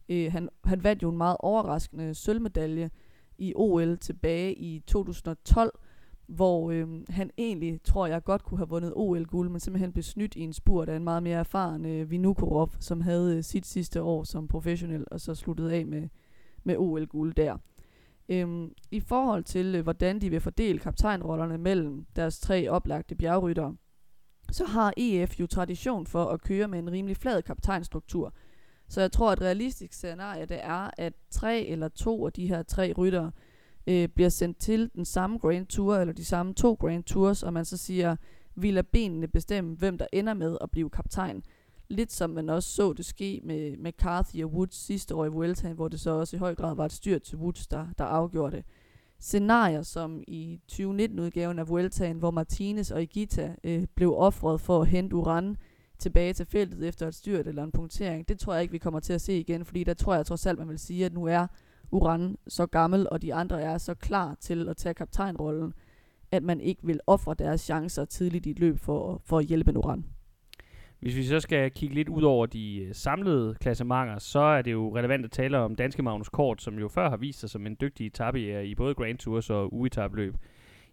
Øh, 0.09 0.31
han, 0.31 0.49
han 0.63 0.83
vandt 0.83 1.03
jo 1.03 1.09
en 1.09 1.17
meget 1.17 1.37
overraskende 1.39 2.13
sølvmedalje 2.13 2.89
i 3.37 3.53
OL 3.55 3.97
tilbage 3.97 4.53
i 4.53 4.79
2012, 4.87 5.79
hvor 6.27 6.71
øh, 6.71 6.87
han 7.09 7.31
egentlig, 7.37 7.79
tror 7.83 8.07
jeg, 8.07 8.23
godt 8.23 8.43
kunne 8.43 8.57
have 8.57 8.69
vundet 8.69 8.93
OL-guld, 8.95 9.49
men 9.49 9.59
simpelthen 9.59 9.91
blev 9.91 10.03
snydt 10.03 10.35
i 10.35 10.41
en 10.41 10.53
spurt 10.53 10.89
af 10.89 10.95
en 10.95 11.03
meget 11.03 11.23
mere 11.23 11.39
erfaren 11.39 11.85
øh, 11.85 12.11
Vinukorov, 12.11 12.71
som 12.79 13.01
havde 13.01 13.37
øh, 13.37 13.43
sit 13.43 13.65
sidste 13.65 14.01
år 14.01 14.23
som 14.23 14.47
professionel, 14.47 15.05
og 15.11 15.21
så 15.21 15.35
sluttede 15.35 15.73
af 15.73 15.85
med, 15.85 16.07
med 16.63 16.77
OL-guld 16.77 17.33
der. 17.33 17.57
Øhm, 18.29 18.71
I 18.91 18.99
forhold 18.99 19.43
til, 19.43 19.75
øh, 19.75 19.83
hvordan 19.83 20.21
de 20.21 20.29
vil 20.29 20.41
fordele 20.41 20.79
kaptajnrollerne 20.79 21.57
mellem 21.57 22.05
deres 22.15 22.39
tre 22.39 22.69
oplagte 22.69 23.15
bjergryttere, 23.15 23.75
så 24.51 24.65
har 24.65 24.93
EF 24.97 25.39
jo 25.39 25.47
tradition 25.47 26.07
for 26.07 26.25
at 26.25 26.41
køre 26.41 26.67
med 26.67 26.79
en 26.79 26.91
rimelig 26.91 27.17
flad 27.17 27.41
kaptajnstruktur. 27.41 28.33
Så 28.87 29.01
jeg 29.01 29.11
tror, 29.11 29.31
at 29.31 29.37
et 29.37 29.41
realistisk 29.41 29.93
scenarie 29.93 30.45
det 30.45 30.59
er, 30.63 30.89
at 30.97 31.13
tre 31.31 31.65
eller 31.65 31.87
to 31.87 32.25
af 32.25 32.33
de 32.33 32.47
her 32.47 32.63
tre 32.63 32.93
ryttere 32.97 33.31
øh, 33.87 34.07
bliver 34.07 34.29
sendt 34.29 34.57
til 34.57 34.89
den 34.95 35.05
samme 35.05 35.37
Grand 35.37 35.67
Tour, 35.67 35.95
eller 35.95 36.13
de 36.13 36.25
samme 36.25 36.53
to 36.53 36.73
Grand 36.73 37.03
Tours, 37.03 37.43
og 37.43 37.53
man 37.53 37.65
så 37.65 37.77
siger, 37.77 38.15
vi 38.55 38.71
lader 38.71 38.87
benene 38.91 39.27
bestemme, 39.27 39.75
hvem 39.75 39.97
der 39.97 40.07
ender 40.13 40.33
med 40.33 40.57
at 40.61 40.71
blive 40.71 40.89
kaptajn. 40.89 41.43
Lidt 41.87 42.11
som 42.11 42.29
man 42.29 42.49
også 42.49 42.69
så 42.69 42.93
det 42.93 43.05
ske 43.05 43.41
med, 43.43 43.77
McCarthy 43.77 44.43
og 44.43 44.51
Woods 44.53 44.75
sidste 44.75 45.15
år 45.15 45.25
i 45.25 45.29
Vuelta, 45.29 45.73
hvor 45.73 45.87
det 45.87 45.99
så 45.99 46.09
også 46.09 46.35
i 46.35 46.39
høj 46.39 46.55
grad 46.55 46.75
var 46.75 46.85
et 46.85 46.91
styr 46.91 47.19
til 47.19 47.37
Woods, 47.37 47.67
der, 47.67 47.87
der 47.97 48.03
afgjorde 48.03 48.55
det. 48.55 48.65
Scenarier 49.19 49.81
som 49.81 50.23
i 50.27 50.59
2019-udgaven 50.71 51.59
af 51.59 51.69
Vueltaen, 51.69 52.17
hvor 52.17 52.31
Martinez 52.31 52.91
og 52.91 53.01
Igita 53.01 53.55
øh, 53.63 53.87
blev 53.95 54.13
offret 54.17 54.61
for 54.61 54.81
at 54.81 54.87
hente 54.87 55.15
Uran 55.15 55.57
tilbage 55.99 56.33
til 56.33 56.45
feltet 56.45 56.87
efter 56.87 57.07
et 57.07 57.15
styrt 57.15 57.47
eller 57.47 57.63
en 57.63 57.71
punktering, 57.71 58.27
det 58.27 58.39
tror 58.39 58.53
jeg 58.53 58.61
ikke, 58.61 58.71
vi 58.71 58.77
kommer 58.77 58.99
til 58.99 59.13
at 59.13 59.21
se 59.21 59.39
igen, 59.39 59.65
fordi 59.65 59.83
der 59.83 59.93
tror 59.93 60.15
jeg 60.15 60.25
trods 60.25 60.45
alt, 60.45 60.59
man 60.59 60.69
vil 60.69 60.79
sige, 60.79 61.05
at 61.05 61.13
nu 61.13 61.25
er 61.25 61.47
Uran 61.95 62.37
så 62.47 62.65
gammel, 62.65 63.07
og 63.11 63.21
de 63.21 63.33
andre 63.33 63.61
er 63.61 63.77
så 63.77 63.93
klar 63.93 64.35
til 64.39 64.69
at 64.69 64.77
tage 64.77 64.93
kaptajnrollen, 64.93 65.73
at 66.31 66.43
man 66.43 66.61
ikke 66.61 66.81
vil 66.83 66.99
ofre 67.07 67.35
deres 67.39 67.61
chancer 67.61 68.05
tidligt 68.05 68.45
i 68.45 68.49
et 68.49 68.59
løb 68.59 68.79
for, 68.79 69.21
for 69.25 69.37
at 69.37 69.45
hjælpe 69.45 69.77
Uran. 69.77 70.05
Hvis 70.99 71.15
vi 71.15 71.23
så 71.23 71.39
skal 71.39 71.71
kigge 71.71 71.95
lidt 71.95 72.09
ud 72.09 72.23
over 72.23 72.45
de 72.45 72.77
øh, 72.77 72.95
samlede 72.95 73.55
klassementer, 73.61 74.19
så 74.19 74.39
er 74.39 74.61
det 74.61 74.71
jo 74.71 74.97
relevant 74.97 75.25
at 75.25 75.31
tale 75.31 75.57
om 75.57 75.75
danske 75.75 76.03
Magnus 76.03 76.29
Kort, 76.29 76.61
som 76.61 76.79
jo 76.79 76.87
før 76.87 77.09
har 77.09 77.17
vist 77.17 77.39
sig 77.39 77.49
som 77.49 77.67
en 77.67 77.77
dygtig 77.81 78.07
etape 78.07 78.65
i 78.65 78.75
både 78.75 78.95
Grand 78.95 79.17
Tours 79.17 79.49
og 79.49 79.73
uetabløb. 79.73 80.35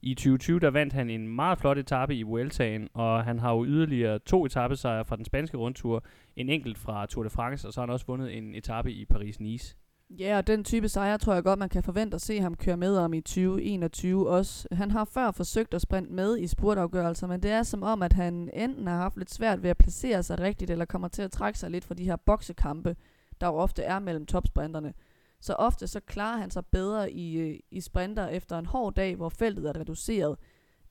I 0.02 0.14
2020 0.14 0.60
der 0.60 0.70
vandt 0.70 0.92
han 0.92 1.10
en 1.10 1.28
meget 1.28 1.58
flot 1.58 1.78
etape 1.78 2.16
i 2.16 2.22
Vueltaen, 2.22 2.88
og 2.94 3.24
han 3.24 3.38
har 3.38 3.52
jo 3.54 3.64
yderligere 3.64 4.18
to 4.18 4.46
etappesejre 4.46 5.04
fra 5.04 5.16
den 5.16 5.24
spanske 5.24 5.56
rundtur, 5.56 6.04
en 6.36 6.48
enkelt 6.48 6.78
fra 6.78 7.06
Tour 7.06 7.22
de 7.24 7.30
France, 7.30 7.68
og 7.68 7.72
så 7.72 7.80
har 7.80 7.86
han 7.86 7.92
også 7.92 8.06
vundet 8.06 8.38
en 8.38 8.54
etape 8.54 8.92
i 8.92 9.06
Paris-Nice. 9.14 9.81
Ja, 10.18 10.36
og 10.38 10.46
den 10.46 10.64
type 10.64 10.88
sejre 10.88 11.18
tror 11.18 11.34
jeg 11.34 11.42
godt, 11.42 11.58
man 11.58 11.68
kan 11.68 11.82
forvente 11.82 12.14
at 12.14 12.20
se 12.20 12.40
ham 12.40 12.54
køre 12.54 12.76
med 12.76 12.96
om 12.96 13.14
i 13.14 13.20
2021 13.20 14.28
også. 14.28 14.68
Han 14.72 14.90
har 14.90 15.04
før 15.04 15.30
forsøgt 15.30 15.74
at 15.74 15.82
sprinte 15.82 16.12
med 16.12 16.38
i 16.38 16.46
spurtafgørelser, 16.46 17.26
men 17.26 17.42
det 17.42 17.50
er 17.50 17.62
som 17.62 17.82
om, 17.82 18.02
at 18.02 18.12
han 18.12 18.50
enten 18.52 18.86
har 18.86 18.96
haft 18.96 19.16
lidt 19.16 19.30
svært 19.30 19.62
ved 19.62 19.70
at 19.70 19.78
placere 19.78 20.22
sig 20.22 20.40
rigtigt, 20.40 20.70
eller 20.70 20.84
kommer 20.84 21.08
til 21.08 21.22
at 21.22 21.32
trække 21.32 21.58
sig 21.58 21.70
lidt 21.70 21.84
fra 21.84 21.94
de 21.94 22.04
her 22.04 22.16
boksekampe, 22.16 22.96
der 23.40 23.46
jo 23.46 23.54
ofte 23.54 23.82
er 23.82 23.98
mellem 23.98 24.26
topsprinterne. 24.26 24.94
Så 25.40 25.52
ofte 25.52 25.86
så 25.86 26.00
klarer 26.00 26.38
han 26.38 26.50
sig 26.50 26.66
bedre 26.66 27.12
i, 27.12 27.36
øh, 27.36 27.58
i 27.70 27.80
sprinter 27.80 28.28
efter 28.28 28.58
en 28.58 28.66
hård 28.66 28.94
dag, 28.94 29.16
hvor 29.16 29.28
feltet 29.28 29.66
er 29.66 29.80
reduceret. 29.80 30.38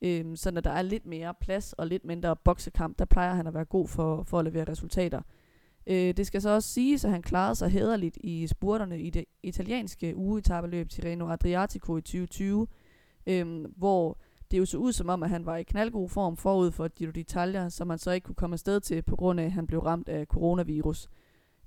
Øhm, 0.02 0.36
så 0.36 0.52
når 0.52 0.62
der 0.62 0.72
er 0.72 0.82
lidt 0.82 1.06
mere 1.06 1.34
plads 1.42 1.74
og 1.74 1.88
lidt 1.88 2.06
mindre 2.06 2.36
boksekamp, 2.36 3.00
der 3.00 3.06
plejer 3.06 3.34
han 3.34 3.48
at 3.48 3.54
være 3.54 3.66
god 3.66 3.88
for, 3.88 4.24
for 4.24 4.40
at 4.40 4.46
levere 4.46 4.72
resultater. 4.72 5.22
Øh, 5.88 6.14
det 6.18 6.28
skal 6.28 6.42
så 6.42 6.50
også 6.50 6.70
siges, 6.70 7.06
at 7.06 7.12
han 7.12 7.22
klarede 7.22 7.56
sig 7.56 7.70
hederligt 7.70 8.18
i 8.22 8.48
spurterne 8.48 9.02
i 9.02 9.10
det 9.10 9.26
italienske 9.44 10.16
ugeetabeløb 10.16 10.90
Tirreno 10.90 11.30
Adriatico 11.30 11.98
i 11.98 12.02
2020, 12.02 12.68
øh, 13.28 13.66
hvor 13.78 14.18
det 14.52 14.58
jo 14.58 14.66
så 14.66 14.78
ud 14.78 14.94
som 14.94 15.10
om, 15.10 15.24
at 15.24 15.30
han 15.30 15.46
var 15.46 15.58
i 15.58 15.64
knaldgod 15.64 16.10
form 16.10 16.38
forud 16.38 16.72
for 16.72 16.88
Giro 16.88 17.12
d'Italia, 17.18 17.70
som 17.70 17.88
man 17.88 17.98
så 17.98 18.12
ikke 18.12 18.26
kunne 18.26 18.36
komme 18.36 18.54
afsted 18.54 18.80
til, 18.80 19.02
på 19.02 19.16
grund 19.16 19.40
af, 19.40 19.46
at 19.46 19.52
han 19.52 19.68
blev 19.68 19.80
ramt 19.80 20.10
af 20.10 20.26
coronavirus. 20.26 21.10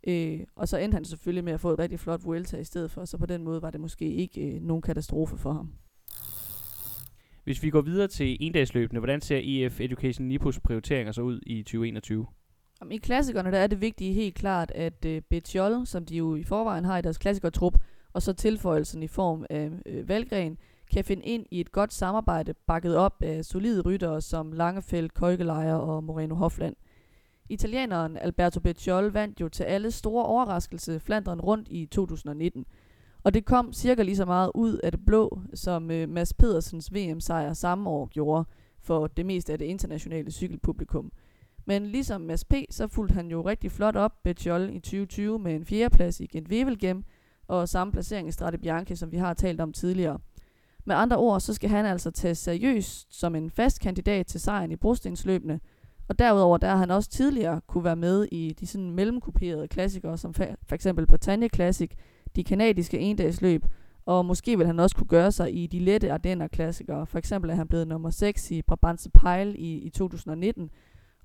Øh, 0.06 0.40
og 0.56 0.68
så 0.68 0.78
endte 0.78 0.96
han 0.96 1.04
selvfølgelig 1.04 1.44
med 1.44 1.52
at 1.52 1.60
få 1.60 1.70
et 1.70 1.78
rigtig 1.78 2.00
flot 2.00 2.24
Vuelta 2.24 2.56
i 2.56 2.64
stedet 2.64 2.90
for, 2.90 3.04
så 3.04 3.18
på 3.18 3.26
den 3.26 3.44
måde 3.44 3.62
var 3.62 3.70
det 3.70 3.80
måske 3.80 4.14
ikke 4.14 4.40
øh, 4.40 4.62
nogen 4.62 4.82
katastrofe 4.82 5.36
for 5.36 5.52
ham. 5.52 5.72
Hvis 7.44 7.62
vi 7.62 7.70
går 7.70 7.80
videre 7.80 8.08
til 8.08 8.36
endagsløbene, 8.40 9.00
hvordan 9.00 9.20
ser 9.20 9.40
EF 9.42 9.80
Education 9.80 10.28
Nipos 10.28 10.60
prioriteringer 10.60 11.12
så 11.12 11.22
ud 11.22 11.40
i 11.46 11.62
2021? 11.62 12.26
I 12.90 12.96
klassikerne 12.96 13.50
der 13.50 13.58
er 13.58 13.66
det 13.66 13.80
vigtige 13.80 14.12
helt 14.12 14.34
klart, 14.34 14.70
at 14.70 15.04
øh, 15.04 15.22
Betjol, 15.30 15.86
som 15.86 16.06
de 16.06 16.16
jo 16.16 16.34
i 16.34 16.44
forvejen 16.44 16.84
har 16.84 16.98
i 16.98 17.02
deres 17.02 17.18
klassikertrup, 17.18 17.78
og 18.12 18.22
så 18.22 18.32
tilføjelsen 18.32 19.02
i 19.02 19.08
form 19.08 19.44
af 19.50 19.70
øh, 19.86 20.08
Valgren, 20.08 20.58
kan 20.92 21.04
finde 21.04 21.22
ind 21.22 21.46
i 21.50 21.60
et 21.60 21.72
godt 21.72 21.92
samarbejde, 21.92 22.54
bakket 22.66 22.96
op 22.96 23.22
af 23.22 23.44
solide 23.44 23.80
ryttere 23.80 24.20
som 24.20 24.52
Langefeldt, 24.52 25.14
Køjgelejer 25.14 25.74
og 25.74 26.04
Moreno 26.04 26.34
Hofland. 26.34 26.76
Italieneren 27.48 28.16
Alberto 28.16 28.60
Betjol 28.60 29.04
vandt 29.04 29.40
jo 29.40 29.48
til 29.48 29.64
alle 29.64 29.90
store 29.90 30.24
overraskelse 30.24 31.00
Flandern 31.00 31.40
rundt 31.40 31.68
i 31.70 31.86
2019. 31.86 32.64
Og 33.22 33.34
det 33.34 33.44
kom 33.44 33.72
cirka 33.72 34.02
lige 34.02 34.16
så 34.16 34.24
meget 34.24 34.50
ud 34.54 34.78
af 34.82 34.92
det 34.92 35.06
blå, 35.06 35.40
som 35.54 35.90
øh, 35.90 36.08
Mads 36.08 36.34
Pedersens 36.34 36.94
VM-sejr 36.94 37.52
samme 37.52 37.90
år 37.90 38.06
gjorde 38.06 38.44
for 38.80 39.06
det 39.06 39.26
meste 39.26 39.52
af 39.52 39.58
det 39.58 39.66
internationale 39.66 40.30
cykelpublikum– 40.30 41.12
men 41.66 41.86
ligesom 41.86 42.20
Mads 42.20 42.44
P., 42.44 42.54
så 42.70 42.88
fulgte 42.88 43.14
han 43.14 43.30
jo 43.30 43.42
rigtig 43.42 43.72
flot 43.72 43.96
op 43.96 44.12
Betjol 44.24 44.70
i 44.72 44.80
2020 44.80 45.38
med 45.38 45.54
en 45.54 45.64
fjerdeplads 45.64 46.20
i 46.20 46.26
Gent 46.26 46.48
Wevelgem 46.48 47.04
og 47.48 47.68
samme 47.68 47.92
placering 47.92 48.28
i 48.28 48.32
Strade 48.32 48.58
Bianche, 48.58 48.96
som 48.96 49.12
vi 49.12 49.16
har 49.16 49.34
talt 49.34 49.60
om 49.60 49.72
tidligere. 49.72 50.18
Med 50.84 50.96
andre 50.96 51.16
ord, 51.16 51.40
så 51.40 51.54
skal 51.54 51.70
han 51.70 51.86
altså 51.86 52.10
tages 52.10 52.38
seriøst 52.38 53.14
som 53.20 53.34
en 53.34 53.50
fast 53.50 53.80
kandidat 53.80 54.26
til 54.26 54.40
sejren 54.40 54.72
i 54.72 54.76
brostensløbene, 54.76 55.60
og 56.08 56.18
derudover 56.18 56.58
der 56.58 56.68
har 56.68 56.76
han 56.76 56.90
også 56.90 57.10
tidligere 57.10 57.60
kunne 57.66 57.84
være 57.84 57.96
med 57.96 58.28
i 58.32 58.54
de 58.60 58.66
sådan 58.66 58.90
mellemkuperede 58.90 59.68
klassikere, 59.68 60.18
som 60.18 60.34
for 60.34 60.72
eksempel 60.72 61.06
Bretagne 61.06 61.48
Classic, 61.48 61.90
de 62.36 62.44
kanadiske 62.44 62.98
endagsløb, 62.98 63.66
og 64.06 64.26
måske 64.26 64.58
vil 64.58 64.66
han 64.66 64.80
også 64.80 64.96
kunne 64.96 65.06
gøre 65.08 65.32
sig 65.32 65.62
i 65.62 65.66
de 65.66 65.78
lette 65.78 66.12
Ardenner-klassikere. 66.12 67.06
For 67.06 67.18
eksempel 67.18 67.50
er 67.50 67.54
han 67.54 67.68
blevet 67.68 67.88
nummer 67.88 68.10
6 68.10 68.50
i 68.50 68.62
Brabantse 68.62 69.10
Pejl 69.10 69.54
i, 69.58 69.78
i 69.78 69.90
2019, 69.90 70.70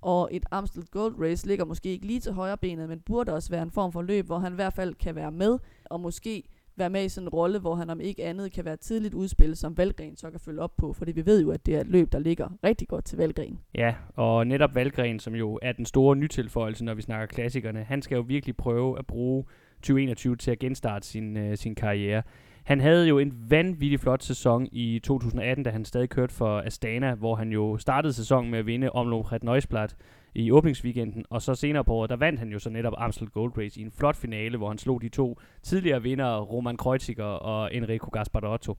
og 0.01 0.29
et 0.31 0.45
Amstel 0.51 0.85
Gold 0.91 1.15
Race 1.21 1.47
ligger 1.47 1.65
måske 1.65 1.89
ikke 1.89 2.05
lige 2.05 2.19
til 2.19 2.31
højre 2.31 2.57
benet, 2.57 2.89
men 2.89 2.99
burde 2.99 3.33
også 3.33 3.49
være 3.49 3.63
en 3.63 3.71
form 3.71 3.91
for 3.91 4.01
løb, 4.01 4.25
hvor 4.25 4.39
han 4.39 4.51
i 4.51 4.55
hvert 4.55 4.73
fald 4.73 4.93
kan 4.95 5.15
være 5.15 5.31
med, 5.31 5.59
og 5.85 5.99
måske 5.99 6.43
være 6.79 6.89
med 6.89 7.05
i 7.05 7.09
sådan 7.09 7.27
en 7.27 7.29
rolle, 7.29 7.59
hvor 7.59 7.75
han 7.75 7.89
om 7.89 7.99
ikke 7.99 8.25
andet 8.25 8.51
kan 8.51 8.65
være 8.65 8.77
tidligt 8.77 9.13
udspil, 9.13 9.55
som 9.55 9.77
Valgren 9.77 10.15
så 10.15 10.31
kan 10.31 10.39
følge 10.39 10.61
op 10.61 10.75
på, 10.77 10.93
fordi 10.93 11.11
vi 11.11 11.25
ved 11.25 11.41
jo, 11.41 11.51
at 11.51 11.65
det 11.65 11.75
er 11.75 11.81
et 11.81 11.87
løb, 11.87 12.11
der 12.11 12.19
ligger 12.19 12.49
rigtig 12.63 12.87
godt 12.87 13.05
til 13.05 13.17
Valgren. 13.17 13.59
Ja, 13.75 13.95
og 14.15 14.47
netop 14.47 14.75
Valgren, 14.75 15.19
som 15.19 15.35
jo 15.35 15.59
er 15.61 15.71
den 15.71 15.85
store 15.85 16.15
nytilføjelse, 16.15 16.85
når 16.85 16.93
vi 16.93 17.01
snakker 17.01 17.25
klassikerne, 17.25 17.83
han 17.83 18.01
skal 18.01 18.15
jo 18.15 18.21
virkelig 18.21 18.57
prøve 18.57 18.99
at 18.99 19.07
bruge 19.07 19.45
2021 19.75 20.35
til 20.35 20.51
at 20.51 20.59
genstarte 20.59 21.07
sin, 21.07 21.37
øh, 21.37 21.57
sin 21.57 21.75
karriere. 21.75 22.23
Han 22.69 22.81
havde 22.81 23.07
jo 23.07 23.19
en 23.19 23.33
vanvittig 23.49 23.99
flot 23.99 24.23
sæson 24.23 24.67
i 24.71 24.99
2018, 24.99 25.63
da 25.63 25.69
han 25.69 25.85
stadig 25.85 26.09
kørte 26.09 26.33
for 26.33 26.59
Astana, 26.59 27.13
hvor 27.13 27.35
han 27.35 27.51
jo 27.51 27.77
startede 27.77 28.13
sæsonen 28.13 28.51
med 28.51 28.59
at 28.59 28.65
vinde 28.65 28.91
Omloop 28.91 29.31
Red 29.31 29.39
Neusblad, 29.43 29.87
i 30.35 30.51
åbningsweekenden, 30.51 31.25
og 31.29 31.41
så 31.41 31.55
senere 31.55 31.83
på 31.83 31.93
året, 31.93 32.09
der 32.09 32.15
vandt 32.15 32.39
han 32.39 32.49
jo 32.49 32.59
så 32.59 32.69
netop 32.69 32.93
Amstel 32.97 33.27
Gold 33.27 33.57
Race 33.57 33.79
i 33.79 33.83
en 33.83 33.91
flot 33.91 34.15
finale, 34.15 34.57
hvor 34.57 34.67
han 34.67 34.77
slog 34.77 35.01
de 35.01 35.09
to 35.09 35.39
tidligere 35.63 36.01
vindere, 36.01 36.41
Roman 36.41 36.77
Kreuziger 36.77 37.23
og 37.23 37.75
Enrico 37.75 38.09
Gasparotto. 38.09 38.77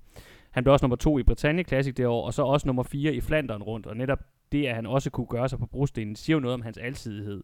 Han 0.50 0.64
blev 0.64 0.72
også 0.72 0.84
nummer 0.84 0.96
to 0.96 1.18
i 1.18 1.22
Britannia 1.22 1.64
Classic 1.64 1.94
det 1.94 2.06
år, 2.06 2.26
og 2.26 2.34
så 2.34 2.42
også 2.42 2.68
nummer 2.68 2.82
fire 2.82 3.14
i 3.14 3.20
Flandern 3.20 3.62
rundt, 3.62 3.86
og 3.86 3.96
netop 3.96 4.18
det, 4.52 4.66
at 4.66 4.74
han 4.74 4.86
også 4.86 5.10
kunne 5.10 5.26
gøre 5.26 5.48
sig 5.48 5.58
på 5.58 5.66
brostenen, 5.66 6.16
siger 6.16 6.36
jo 6.36 6.40
noget 6.40 6.54
om 6.54 6.62
hans 6.62 6.78
alsidighed. 6.78 7.42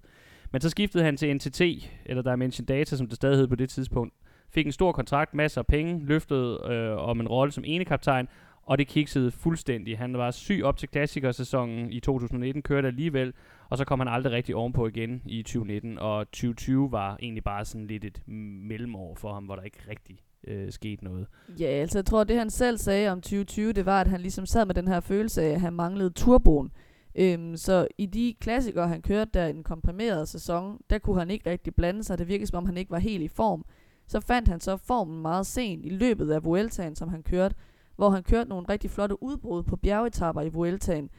Men 0.53 0.61
så 0.61 0.71
skiftede 0.71 1.05
han 1.05 1.17
til 1.17 1.37
NTT, 1.37 1.61
eller 2.05 2.23
Dimension 2.23 2.67
Data, 2.67 2.97
som 2.97 3.07
det 3.07 3.17
stadig 3.17 3.37
hed 3.37 3.49
på 3.49 3.57
det 3.57 3.71
tidspunkt. 3.71 4.15
Fik 4.57 4.67
en 4.67 4.73
stor 4.73 4.93
kontrakt, 4.93 5.35
masser 5.35 5.61
af 5.61 5.67
penge, 5.67 6.05
løftede 6.05 6.61
øh, 6.71 7.09
om 7.09 7.21
en 7.21 7.29
rolle 7.29 7.53
som 7.53 7.65
ene 7.67 7.85
kaptajn, 7.85 8.29
og 8.63 8.79
det 8.79 8.87
kiksede 8.89 9.31
fuldstændig. 9.31 9.99
Han 9.99 10.19
var 10.19 10.31
syg 10.31 10.61
op 10.65 10.77
til 10.77 10.89
klassikersæsonen 10.89 11.93
i 11.93 12.01
2019, 12.01 12.63
kørte 12.63 12.89
alligevel, 12.89 13.33
og 13.69 13.79
så 13.79 13.85
kom 13.85 14.01
han 14.01 14.09
aldrig 14.09 14.33
rigtig 14.33 14.55
ovenpå 14.55 14.87
igen 14.87 15.23
i 15.27 15.43
2019, 15.43 15.99
og 15.99 16.27
2020 16.27 16.93
var 16.93 17.17
egentlig 17.23 17.45
bare 17.45 17.65
sådan 17.65 17.87
lidt 17.87 18.05
et 18.05 18.23
mellemår 18.29 19.15
for 19.15 19.33
ham, 19.35 19.45
hvor 19.45 19.57
der 19.57 19.63
ikke 19.63 19.79
rigtig 19.89 20.19
øh, 20.47 20.73
skete 20.73 21.05
noget. 21.05 21.27
Ja, 21.61 21.67
altså 21.67 21.99
jeg 21.99 22.05
tror, 22.05 22.25
det 22.25 22.37
han 22.37 22.51
selv 22.51 22.79
sagde 22.79 23.11
om 23.11 23.21
2020, 23.21 23.73
det 23.73 23.87
var, 23.87 24.01
at 24.01 24.07
han 24.07 24.21
ligesom 24.21 24.47
sad 24.47 24.67
med 24.67 24.75
den 24.75 24.89
her 24.89 25.01
følelse 25.01 25.43
af, 25.43 25.51
at 25.51 25.61
han 25.61 25.73
manglede 25.73 26.11
turboen. 26.11 26.71
Øhm, 27.15 27.57
så 27.57 27.89
i 27.99 28.07
de 28.07 28.35
klassikere, 28.41 28.89
han 28.89 29.03
kørte 29.03 29.31
der 29.35 29.47
i 29.47 29.53
den 29.53 29.65
komprimerede 29.65 30.27
sæson, 30.27 30.79
der 30.91 30.99
kunne 30.99 31.19
han 31.19 31.31
ikke 31.31 31.51
rigtig 31.51 31.75
blande 31.75 32.05
sig. 32.05 32.19
Det 32.19 32.29
virkede 32.29 32.47
som 32.47 32.59
om, 32.59 32.67
han 32.67 32.77
ikke 32.77 32.91
var 32.91 32.99
helt 32.99 33.23
i 33.23 33.29
form. 33.29 33.65
Så 34.07 34.21
fandt 34.21 34.49
han 34.49 34.61
så 34.61 34.77
formen 34.77 35.23
meget 35.23 35.47
sent 35.47 35.87
i 35.87 35.89
løbet 35.89 36.31
af 36.31 36.45
Vueltaen, 36.45 36.97
som 36.97 37.09
han 37.09 37.23
kørte, 37.23 37.55
hvor 37.97 38.11
han 38.11 38.23
kørte 38.23 38.49
nogle 38.49 38.69
rigtig 38.69 38.91
flotte 38.91 39.23
udbrud 39.23 39.63
på 39.63 39.77
bjergetapper 39.77 40.43
i 40.43 40.49
Vueltaen. 40.49 41.11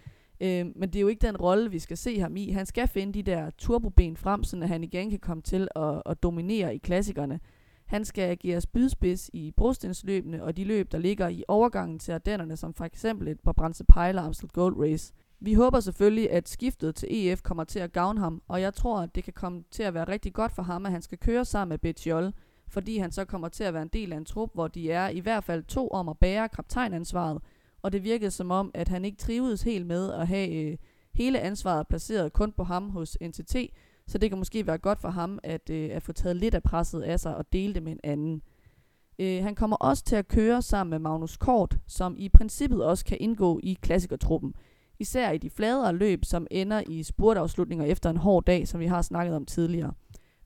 Øh, 0.42 0.66
men 0.76 0.90
det 0.90 0.96
er 0.96 1.02
jo 1.02 1.08
ikke 1.08 1.28
den 1.28 1.38
rolle, 1.38 1.72
vi 1.72 1.80
skal 1.80 1.98
se 1.98 2.20
ham 2.20 2.38
i. 2.38 2.52
Han 2.52 2.66
skal 2.66 2.88
finde 2.88 3.14
de 3.14 3.24
der 3.24 3.50
turboben 3.50 4.18
frem, 4.18 4.44
så 4.44 4.66
han 4.66 4.84
igen 4.84 5.10
kan 5.10 5.20
komme 5.20 5.44
til 5.44 5.68
at, 5.76 6.02
at 6.06 6.24
dominere 6.24 6.76
i 6.76 6.78
klassikerne. 6.78 7.40
Han 7.86 8.06
skal 8.06 8.30
agere 8.30 8.62
spydspids 8.62 9.30
i 9.34 9.52
brostensløbene 9.58 10.44
og 10.44 10.58
de 10.58 10.64
løb, 10.64 10.92
der 10.92 10.98
ligger 10.98 11.28
i 11.28 11.44
overgangen 11.48 12.00
til 12.00 12.12
Ardennerne, 12.12 12.58
som 12.58 12.74
for 12.74 12.86
eksempel 12.86 13.28
et 13.28 13.40
Brabantse 13.40 13.84
Pejler 13.84 14.22
Amstel 14.22 14.50
Gold 14.50 14.80
Race. 14.80 15.14
Vi 15.40 15.54
håber 15.54 15.80
selvfølgelig, 15.80 16.32
at 16.32 16.50
skiftet 16.50 16.96
til 16.96 17.10
EF 17.12 17.42
kommer 17.42 17.64
til 17.64 17.80
at 17.80 17.92
gavne 17.92 18.20
ham, 18.20 18.42
og 18.48 18.62
jeg 18.62 18.74
tror, 18.74 19.00
at 19.00 19.16
det 19.16 19.24
kan 19.24 19.34
komme 19.34 19.64
til 19.72 19.84
at 19.84 19.94
være 19.94 20.08
rigtig 20.08 20.34
godt 20.34 20.52
for 20.52 20.64
ham, 20.64 20.86
at 20.86 20.92
han 20.92 21.02
skal 21.02 21.18
køre 21.18 21.46
sammen 21.46 21.70
med 21.70 21.78
Betjol, 21.78 22.34
fordi 22.70 22.98
han 22.98 23.12
så 23.12 23.26
kommer 23.26 23.50
til 23.50 23.64
at 23.64 23.74
være 23.74 23.84
en 23.84 23.90
del 23.94 24.14
af 24.14 24.18
en 24.18 24.26
trup, 24.26 24.50
hvor 24.54 24.68
de 24.68 24.92
er 24.92 25.10
i 25.10 25.20
hvert 25.20 25.44
fald 25.44 25.64
to 25.64 25.90
om 25.90 26.10
at 26.10 26.18
bære 26.18 26.50
kaptajnansvaret, 26.50 27.42
og 27.82 27.92
det 27.92 28.04
virkede 28.04 28.32
som 28.32 28.52
om, 28.52 28.72
at 28.74 28.88
han 28.88 29.06
ikke 29.06 29.18
trivedes 29.18 29.64
helt 29.64 29.86
med 29.86 30.14
at 30.14 30.28
have 30.28 30.50
øh, 30.50 30.78
hele 31.14 31.40
ansvaret 31.40 31.88
placeret 31.88 32.34
kun 32.34 32.52
på 32.52 32.64
ham 32.64 32.90
hos 32.90 33.18
NTT, 33.22 33.56
så 34.08 34.18
det 34.18 34.30
kan 34.30 34.38
måske 34.38 34.68
være 34.68 34.78
godt 34.78 35.00
for 35.00 35.10
ham 35.10 35.40
at, 35.44 35.70
øh, 35.70 35.90
at 35.94 36.04
få 36.04 36.14
taget 36.14 36.36
lidt 36.36 36.56
af 36.56 36.64
presset 36.64 37.02
af 37.02 37.20
sig 37.20 37.36
og 37.36 37.54
dele 37.54 37.74
det 37.74 37.84
med 37.84 37.92
en 37.92 38.00
anden. 38.04 38.42
Øh, 39.20 39.44
han 39.44 39.56
kommer 39.56 39.76
også 39.76 40.04
til 40.04 40.16
at 40.16 40.28
køre 40.28 40.62
sammen 40.62 40.90
med 40.90 41.00
Magnus 41.00 41.38
Kort, 41.38 41.78
som 41.88 42.16
i 42.18 42.30
princippet 42.30 42.86
også 42.86 43.06
kan 43.06 43.18
indgå 43.20 43.60
i 43.64 43.78
klassikertruppen. 43.82 44.54
Især 45.00 45.32
i 45.32 45.38
de 45.38 45.50
fladere 45.50 45.94
løb, 45.96 46.26
som 46.26 46.48
ender 46.52 46.84
i 46.90 47.04
spurtafslutninger 47.04 47.86
efter 47.86 48.10
en 48.10 48.18
hård 48.18 48.46
dag, 48.46 48.68
som 48.68 48.80
vi 48.80 48.86
har 48.86 49.02
snakket 49.02 49.36
om 49.36 49.46
tidligere. 49.46 49.94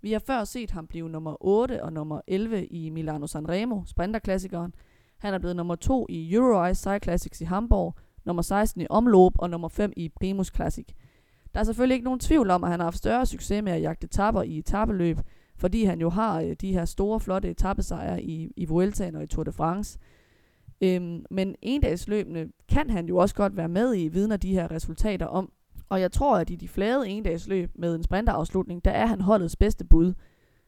Vi 0.01 0.11
har 0.11 0.19
før 0.19 0.43
set 0.43 0.71
ham 0.71 0.87
blive 0.87 1.09
nummer 1.09 1.45
8 1.45 1.83
og 1.83 1.93
nummer 1.93 2.21
11 2.27 2.65
i 2.65 2.89
Milano 2.89 3.27
Sanremo, 3.27 3.81
sprinterklassikeren. 3.85 4.73
Han 5.17 5.33
er 5.33 5.39
blevet 5.39 5.55
nummer 5.55 5.75
2 5.75 6.05
i 6.09 6.33
Euro 6.33 6.65
Ice 6.65 6.99
Classics 7.03 7.41
i 7.41 7.43
Hamburg, 7.43 7.95
nummer 8.25 8.41
16 8.41 8.81
i 8.81 8.87
omløb 8.89 9.31
og 9.35 9.49
nummer 9.49 9.67
5 9.67 9.93
i 9.97 10.09
Primus 10.09 10.51
Classic. 10.55 10.87
Der 11.53 11.59
er 11.59 11.63
selvfølgelig 11.63 11.95
ikke 11.95 12.05
nogen 12.05 12.19
tvivl 12.19 12.49
om, 12.49 12.63
at 12.63 12.69
han 12.69 12.79
har 12.79 12.85
haft 12.85 12.97
større 12.97 13.25
succes 13.25 13.63
med 13.63 13.71
at 13.71 13.81
jagte 13.81 14.07
tapper 14.07 14.41
i 14.41 14.57
etabeløb, 14.57 15.17
fordi 15.57 15.83
han 15.83 16.01
jo 16.01 16.09
har 16.09 16.41
øh, 16.41 16.55
de 16.61 16.73
her 16.73 16.85
store, 16.85 17.19
flotte 17.19 17.49
etappesejre 17.49 18.23
i, 18.23 18.53
i 18.57 18.65
Vueltaen 18.65 19.15
og 19.15 19.23
i 19.23 19.27
Tour 19.27 19.43
de 19.43 19.51
France. 19.51 19.99
Øhm, 20.81 21.25
men 21.31 21.55
endagsløbene 21.61 22.47
kan 22.69 22.89
han 22.89 23.07
jo 23.07 23.17
også 23.17 23.35
godt 23.35 23.57
være 23.57 23.69
med 23.69 23.95
i, 23.95 24.07
vidner 24.07 24.37
de 24.37 24.53
her 24.53 24.71
resultater 24.71 25.25
om. 25.25 25.51
Og 25.91 26.01
jeg 26.01 26.11
tror, 26.11 26.37
at 26.37 26.49
i 26.49 26.55
de 26.55 26.67
flade 26.67 27.07
endagsløb 27.07 27.71
med 27.75 27.95
en 27.95 28.03
sprinterafslutning, 28.03 28.85
der 28.85 28.91
er 28.91 29.05
han 29.05 29.21
holdets 29.21 29.55
bedste 29.55 29.85
bud. 29.85 30.13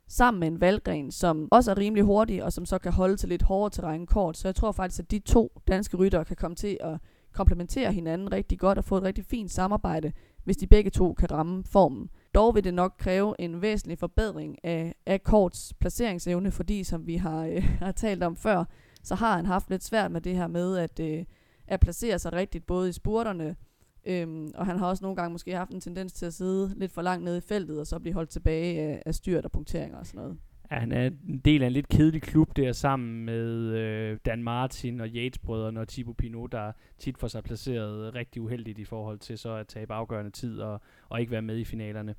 Sammen 0.08 0.40
med 0.40 0.48
en 0.48 0.62
valgren, 0.62 1.12
som 1.12 1.48
også 1.52 1.72
er 1.72 1.78
rimelig 1.78 2.04
hurtig, 2.04 2.44
og 2.44 2.54
som 2.54 2.66
så 2.66 2.78
kan 2.78 2.92
holde 2.92 3.18
til 3.18 3.30
lidt 3.30 3.42
hårdere 3.42 3.70
terræn 3.70 4.06
kort. 4.06 4.38
Så 4.38 4.48
jeg 4.48 4.56
tror 4.56 4.72
faktisk, 4.72 5.00
at 5.00 5.12
de 5.12 5.20
to 5.20 5.62
danske 5.68 5.98
ryttere 5.98 6.26
kan 6.26 6.36
komme 6.36 6.56
til 6.56 6.78
at 6.82 6.98
komplementere 7.34 7.94
hinanden 7.94 8.32
rigtig 8.32 8.60
godt 8.60 8.78
og 8.78 8.84
få 8.84 8.98
et 8.98 9.04
rigtig 9.04 9.26
fint 9.26 9.52
samarbejde, 9.52 10.12
hvis 10.44 10.58
de 10.58 10.68
begge 10.68 10.90
to 10.90 11.14
kan 11.14 11.32
ramme 11.32 11.64
formen. 11.64 12.10
Dog 12.36 12.56
vil 12.56 12.64
det 12.64 12.74
nok 12.74 12.94
kræve 12.98 13.36
en 13.40 13.62
væsentlig 13.62 13.98
forbedring 13.98 14.66
af, 14.66 14.96
af 15.06 15.24
Korts 15.24 15.74
placeringsevne, 15.80 16.52
fordi 16.52 16.84
som 16.84 17.08
vi 17.08 17.16
har, 17.16 17.46
øh, 17.46 17.64
har 17.86 17.92
talt 17.92 18.24
om 18.24 18.36
før, 18.36 18.64
så 19.04 19.16
har 19.16 19.36
han 19.36 19.46
haft 19.46 19.70
lidt 19.70 19.84
svært 19.84 20.12
med 20.12 20.22
det 20.22 20.36
her 20.36 20.48
med 20.48 20.78
at, 20.78 21.00
øh, 21.00 21.26
at 21.68 21.80
placere 21.80 22.20
sig 22.20 22.34
rigtigt, 22.34 22.66
både 22.66 22.90
i 22.90 22.94
spurterne, 22.94 23.56
øhm, 24.06 24.52
og 24.56 24.66
han 24.66 24.78
har 24.78 24.88
også 24.88 25.04
nogle 25.04 25.16
gange 25.16 25.32
måske 25.32 25.56
haft 25.56 25.72
en 25.72 25.82
tendens 25.82 26.14
til 26.14 26.26
at 26.26 26.34
sidde 26.34 26.74
lidt 26.78 26.92
for 26.92 27.02
langt 27.02 27.24
nede 27.24 27.38
i 27.38 27.42
feltet, 27.42 27.80
og 27.80 27.88
så 27.88 28.00
blive 28.00 28.14
holdt 28.14 28.30
tilbage 28.30 28.82
af, 28.82 29.04
af 29.06 29.16
styrt 29.16 29.46
og 29.46 29.52
punkteringer 29.52 29.98
og 29.98 30.06
sådan 30.06 30.22
noget. 30.22 30.38
Ja, 30.72 30.80
han 30.80 30.92
er 30.92 31.06
en 31.06 31.42
del 31.46 31.64
af 31.64 31.68
en 31.68 31.74
lidt 31.74 31.88
kedelig 31.88 32.22
klub 32.22 32.56
der 32.56 32.72
sammen 32.72 33.26
med 33.26 33.50
øh, 33.50 34.18
Dan 34.26 34.44
Martin 34.44 35.02
og 35.02 35.08
Yates-brødrene 35.08 35.80
og 35.80 35.88
Thibaut 35.88 36.18
Pinot, 36.18 36.52
der 36.52 36.72
tit 36.98 37.18
får 37.18 37.28
sig 37.28 37.44
placeret 37.44 38.16
rigtig 38.16 38.42
uheldigt 38.42 38.80
i 38.80 38.86
forhold 38.86 39.20
til 39.20 39.38
så 39.38 39.56
at 39.56 39.68
tabe 39.68 39.94
afgørende 39.94 40.32
tid 40.32 40.60
og, 40.60 40.82
og 41.10 41.20
ikke 41.20 41.32
være 41.32 41.42
med 41.42 41.58
i 41.58 41.66
finalerne. 41.66 42.16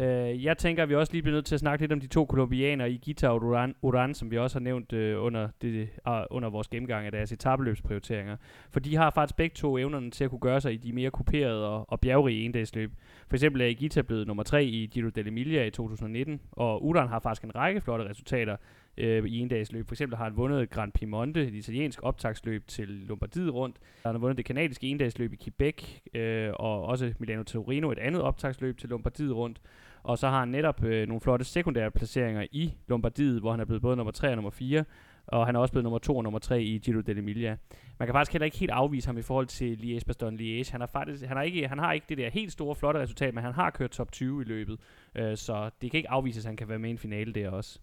Øh, 0.00 0.44
jeg 0.44 0.58
tænker, 0.58 0.82
at 0.82 0.88
vi 0.88 0.94
også 0.94 1.12
lige 1.12 1.22
bliver 1.22 1.36
nødt 1.36 1.46
til 1.46 1.54
at 1.54 1.60
snakke 1.60 1.82
lidt 1.82 1.92
om 1.92 2.00
de 2.00 2.06
to 2.06 2.24
kolumbianere 2.24 2.90
i 2.90 2.96
Gita 2.96 3.28
og 3.28 3.42
Uran, 3.42 3.74
Uran 3.82 4.14
som 4.14 4.30
vi 4.30 4.38
også 4.38 4.58
har 4.58 4.60
nævnt 4.60 4.92
øh, 4.92 5.24
under, 5.24 5.48
det, 5.62 5.88
uh, 6.08 6.12
under 6.30 6.50
vores 6.50 6.68
gennemgang 6.68 7.06
af 7.06 7.12
deres 7.12 7.32
etabeløbsprioriteringer. 7.32 8.36
For 8.70 8.80
de 8.80 8.96
har 8.96 9.10
faktisk 9.10 9.36
begge 9.36 9.54
to 9.54 9.78
evnerne 9.78 10.10
til 10.10 10.24
at 10.24 10.30
kunne 10.30 10.38
gøre 10.38 10.60
sig 10.60 10.72
i 10.72 10.76
de 10.76 10.92
mere 10.92 11.10
kuperede 11.10 11.68
og, 11.68 11.92
og 11.92 12.00
bjergrige 12.00 12.44
endagsløb. 12.44 12.92
For 13.28 13.36
eksempel 13.36 13.62
er 13.62 13.74
Gita 13.74 14.02
blevet 14.02 14.26
nummer 14.26 14.42
3 14.42 14.64
i 14.64 14.86
Giro 14.86 15.08
dell'Emilia 15.08 15.60
i 15.60 15.70
2019, 15.70 16.40
og 16.52 16.84
Uran 16.84 17.08
har 17.08 17.18
faktisk 17.18 17.44
en 17.44 17.54
række 17.54 17.80
flotte 17.80 18.08
resultater 18.08 18.56
øh, 18.98 19.24
i 19.24 19.38
en 19.38 19.48
dags 19.48 19.72
løb. 19.72 19.86
For 19.86 19.94
eksempel 19.94 20.16
har 20.16 20.24
han 20.24 20.36
vundet 20.36 20.70
Grand 20.70 20.92
Piemonte, 20.92 21.46
et 21.46 21.54
italiensk 21.54 22.00
optagsløb 22.02 22.66
til 22.66 22.88
Lombardiet 22.88 23.54
rundt. 23.54 23.76
Han 24.04 24.14
har 24.14 24.18
vundet 24.18 24.36
det 24.36 24.44
kanadiske 24.44 24.86
endagsløb 24.86 25.32
i 25.32 25.36
Quebec, 25.44 25.84
øh, 26.14 26.50
og 26.54 26.82
også 26.82 27.14
Milano 27.18 27.42
Torino, 27.42 27.90
et 27.90 27.98
andet 27.98 28.22
optagsløb 28.22 28.78
til 28.78 28.88
Lombardiet 28.88 29.34
rundt. 29.34 29.60
Og 30.02 30.18
så 30.18 30.28
har 30.28 30.38
han 30.38 30.48
netop 30.48 30.84
øh, 30.84 31.08
nogle 31.08 31.20
flotte 31.20 31.44
sekundære 31.44 31.90
placeringer 31.90 32.46
i 32.52 32.74
Lombardiet, 32.88 33.40
hvor 33.40 33.50
han 33.50 33.60
er 33.60 33.64
blevet 33.64 33.82
både 33.82 33.96
nummer 33.96 34.12
3 34.12 34.28
og 34.28 34.36
nummer 34.36 34.50
4, 34.50 34.84
og 35.26 35.46
han 35.46 35.56
er 35.56 35.60
også 35.60 35.72
blevet 35.72 35.84
nummer 35.84 35.98
2 35.98 36.16
og 36.16 36.22
nummer 36.22 36.38
3 36.38 36.62
i 36.62 36.78
Giro 36.78 37.00
dell'Emilia. 37.00 37.56
Man 37.98 38.06
kan 38.06 38.12
faktisk 38.12 38.32
heller 38.32 38.44
ikke 38.44 38.58
helt 38.58 38.70
afvise 38.70 39.08
ham 39.08 39.18
i 39.18 39.22
forhold 39.22 39.46
til 39.46 39.76
Liège 39.76 40.04
Baston 40.06 40.40
Liège. 40.40 40.70
Han, 40.70 40.80
har 40.80 40.86
faktisk, 40.86 41.24
han, 41.24 41.36
har 41.36 41.44
ikke, 41.44 41.68
han 41.68 41.78
har 41.78 41.92
ikke 41.92 42.06
det 42.08 42.18
der 42.18 42.30
helt 42.30 42.52
store, 42.52 42.74
flotte 42.74 43.00
resultat, 43.00 43.34
men 43.34 43.44
han 43.44 43.52
har 43.52 43.70
kørt 43.70 43.90
top 43.90 44.12
20 44.12 44.42
i 44.42 44.44
løbet, 44.44 44.80
øh, 45.14 45.36
så 45.36 45.70
det 45.82 45.90
kan 45.90 45.98
ikke 45.98 46.10
afvises, 46.10 46.44
at 46.44 46.48
han 46.48 46.56
kan 46.56 46.68
være 46.68 46.78
med 46.78 46.88
i 46.88 46.92
en 46.92 46.98
finale 46.98 47.32
der 47.32 47.50
også. 47.50 47.78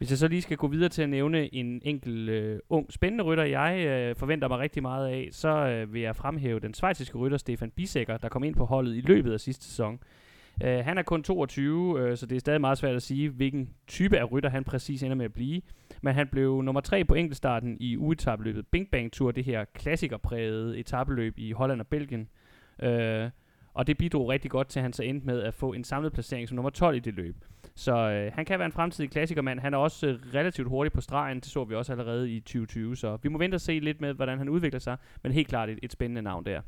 Hvis 0.00 0.10
jeg 0.10 0.18
så 0.18 0.28
lige 0.28 0.42
skal 0.42 0.56
gå 0.56 0.66
videre 0.66 0.88
til 0.88 1.02
at 1.02 1.08
nævne 1.08 1.54
en 1.54 1.80
enkelt 1.84 2.28
øh, 2.28 2.58
ung, 2.68 2.92
spændende 2.92 3.24
rytter, 3.24 3.44
jeg 3.44 3.86
øh, 3.86 4.16
forventer 4.16 4.48
mig 4.48 4.58
rigtig 4.58 4.82
meget 4.82 5.08
af, 5.08 5.28
så 5.32 5.48
øh, 5.48 5.92
vil 5.92 6.02
jeg 6.02 6.16
fremhæve 6.16 6.60
den 6.60 6.74
svejsiske 6.74 7.18
rytter 7.18 7.38
Stefan 7.38 7.70
Bisækker, 7.70 8.16
der 8.16 8.28
kom 8.28 8.44
ind 8.44 8.54
på 8.54 8.64
holdet 8.64 8.96
i 8.96 9.00
løbet 9.00 9.32
af 9.32 9.40
sidste 9.40 9.64
sæson. 9.64 10.00
Øh, 10.64 10.84
han 10.84 10.98
er 10.98 11.02
kun 11.02 11.22
22, 11.22 12.00
øh, 12.00 12.16
så 12.16 12.26
det 12.26 12.36
er 12.36 12.40
stadig 12.40 12.60
meget 12.60 12.78
svært 12.78 12.96
at 12.96 13.02
sige, 13.02 13.28
hvilken 13.28 13.70
type 13.86 14.18
af 14.18 14.32
rytter 14.32 14.50
han 14.50 14.64
præcis 14.64 15.02
ender 15.02 15.16
med 15.16 15.24
at 15.24 15.32
blive. 15.32 15.62
Men 16.02 16.14
han 16.14 16.28
blev 16.28 16.62
nummer 16.62 16.80
3 16.80 17.04
på 17.04 17.14
enkeltstarten 17.14 17.76
i 17.80 17.96
uetabeløbet 17.96 18.66
Bing 18.66 18.90
Bang 18.90 19.12
Tour, 19.12 19.30
det 19.30 19.44
her 19.44 19.64
klassikerprægede 19.74 20.78
etabeløb 20.78 21.34
i 21.38 21.52
Holland 21.52 21.80
og 21.80 21.86
Belgien. 21.86 22.28
Øh, 22.82 23.30
og 23.74 23.86
det 23.86 23.98
bidrog 23.98 24.28
rigtig 24.28 24.50
godt 24.50 24.68
til, 24.68 24.78
at 24.78 24.82
han 24.82 24.92
så 24.92 25.02
endte 25.02 25.26
med 25.26 25.42
at 25.42 25.54
få 25.54 25.72
en 25.72 25.84
samlet 25.84 26.12
placering 26.12 26.48
som 26.48 26.56
nummer 26.56 26.70
12 26.70 26.96
i 26.96 27.00
det 27.00 27.14
løb. 27.14 27.36
Så 27.74 27.92
øh, 27.92 28.32
han 28.34 28.44
kan 28.44 28.58
være 28.58 28.66
en 28.66 28.72
fremtidig 28.72 29.10
klassikermand. 29.10 29.60
Han 29.60 29.74
er 29.74 29.78
også 29.78 30.06
øh, 30.06 30.18
relativt 30.34 30.68
hurtig 30.68 30.92
på 30.92 31.00
stregen. 31.00 31.36
Det 31.40 31.46
så 31.46 31.64
vi 31.64 31.74
også 31.74 31.92
allerede 31.92 32.30
i 32.30 32.40
2020. 32.40 32.96
Så 32.96 33.18
vi 33.22 33.28
må 33.28 33.38
vente 33.38 33.54
og 33.54 33.60
se 33.60 33.78
lidt 33.78 34.00
med, 34.00 34.14
hvordan 34.14 34.38
han 34.38 34.48
udvikler 34.48 34.80
sig. 34.80 34.96
Men 35.22 35.32
helt 35.32 35.48
klart 35.48 35.68
et, 35.68 35.78
et 35.82 35.92
spændende 35.92 36.22
navn 36.22 36.44
der. 36.44 36.60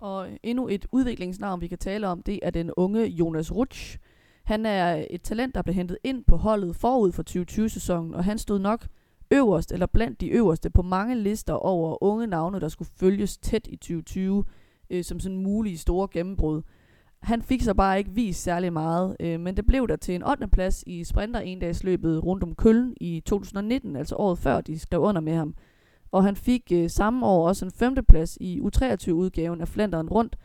Og 0.00 0.28
endnu 0.42 0.68
et 0.68 0.86
udviklingsnavn, 0.92 1.60
vi 1.60 1.66
kan 1.66 1.78
tale 1.78 2.08
om, 2.08 2.22
det 2.22 2.40
er 2.42 2.50
den 2.50 2.70
unge 2.76 3.06
Jonas 3.06 3.54
Rutsch. 3.54 3.98
Han 4.44 4.66
er 4.66 5.06
et 5.10 5.22
talent, 5.22 5.54
der 5.54 5.62
blev 5.62 5.74
hentet 5.74 5.98
ind 6.04 6.24
på 6.24 6.36
holdet 6.36 6.76
forud 6.76 7.12
for 7.12 7.22
2020-sæsonen, 7.30 8.14
og 8.14 8.24
han 8.24 8.38
stod 8.38 8.58
nok 8.58 8.86
øverst, 9.30 9.72
eller 9.72 9.86
blandt 9.86 10.20
de 10.20 10.28
øverste, 10.28 10.70
på 10.70 10.82
mange 10.82 11.14
lister 11.14 11.52
over 11.52 12.02
unge 12.02 12.26
navne, 12.26 12.60
der 12.60 12.68
skulle 12.68 12.90
følges 13.00 13.38
tæt 13.38 13.66
i 13.66 13.76
2020, 13.76 14.44
øh, 14.90 15.04
som 15.04 15.20
sådan 15.20 15.38
mulige 15.38 15.78
store 15.78 16.08
gennembrud. 16.12 16.62
Han 17.22 17.42
fik 17.42 17.62
så 17.62 17.74
bare 17.74 17.98
ikke 17.98 18.10
vist 18.10 18.42
særlig 18.42 18.72
meget, 18.72 19.16
øh, 19.20 19.40
men 19.40 19.56
det 19.56 19.66
blev 19.66 19.88
der 19.88 19.96
til 19.96 20.14
en 20.14 20.22
8. 20.22 20.48
plads 20.48 20.84
i 20.86 21.04
sprinter 21.04 21.40
endagsløbet 21.40 22.24
rundt 22.24 22.42
om 22.42 22.54
Køln 22.54 22.94
i 23.00 23.22
2019, 23.26 23.96
altså 23.96 24.16
året 24.16 24.38
før 24.38 24.60
de 24.60 24.78
skrev 24.78 25.00
under 25.00 25.20
med 25.20 25.34
ham 25.34 25.54
og 26.14 26.24
han 26.24 26.36
fik 26.36 26.62
øh, 26.72 26.90
samme 26.90 27.26
år 27.26 27.48
også 27.48 27.64
en 27.64 27.70
5. 27.70 27.96
plads 28.08 28.38
i 28.40 28.60
U23-udgaven 28.60 29.60
af 29.60 29.68
Flanderen 29.68 30.08
Rundt, 30.08 30.36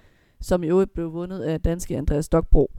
som 0.41 0.63
i 0.63 0.67
øvrigt 0.67 0.93
blev 0.93 1.13
vundet 1.13 1.39
af 1.39 1.61
danske 1.61 1.97
Andreas 1.97 2.25
Stokbro. 2.25 2.71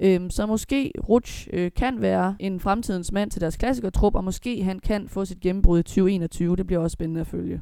Øhm, 0.00 0.30
så 0.30 0.46
måske 0.46 0.92
Rutsch 1.08 1.48
øh, 1.52 1.70
kan 1.76 2.00
være 2.00 2.36
en 2.38 2.60
fremtidens 2.60 3.12
mand 3.12 3.30
til 3.30 3.40
deres 3.40 3.56
klassikertrup, 3.56 4.14
og 4.14 4.24
måske 4.24 4.62
han 4.64 4.78
kan 4.78 5.08
få 5.08 5.24
sit 5.24 5.40
gennembrud 5.40 5.78
i 5.78 5.82
2021. 5.82 6.56
Det 6.56 6.66
bliver 6.66 6.82
også 6.82 6.94
spændende 6.94 7.20
at 7.20 7.26
følge. 7.26 7.60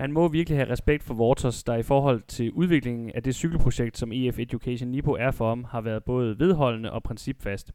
Man 0.00 0.12
må 0.12 0.28
virkelig 0.28 0.58
have 0.58 0.70
respekt 0.70 1.02
for 1.02 1.14
Waters, 1.14 1.64
der 1.64 1.74
i 1.74 1.82
forhold 1.82 2.22
til 2.28 2.52
udviklingen 2.52 3.10
af 3.14 3.22
det 3.22 3.34
cykelprojekt, 3.34 3.98
som 3.98 4.12
EF 4.12 4.38
Education 4.38 4.88
Nipo 4.88 5.12
er 5.12 5.30
for 5.30 5.48
ham, 5.48 5.64
har 5.64 5.80
været 5.80 6.04
både 6.04 6.38
vedholdende 6.38 6.92
og 6.92 7.02
principfast. 7.02 7.72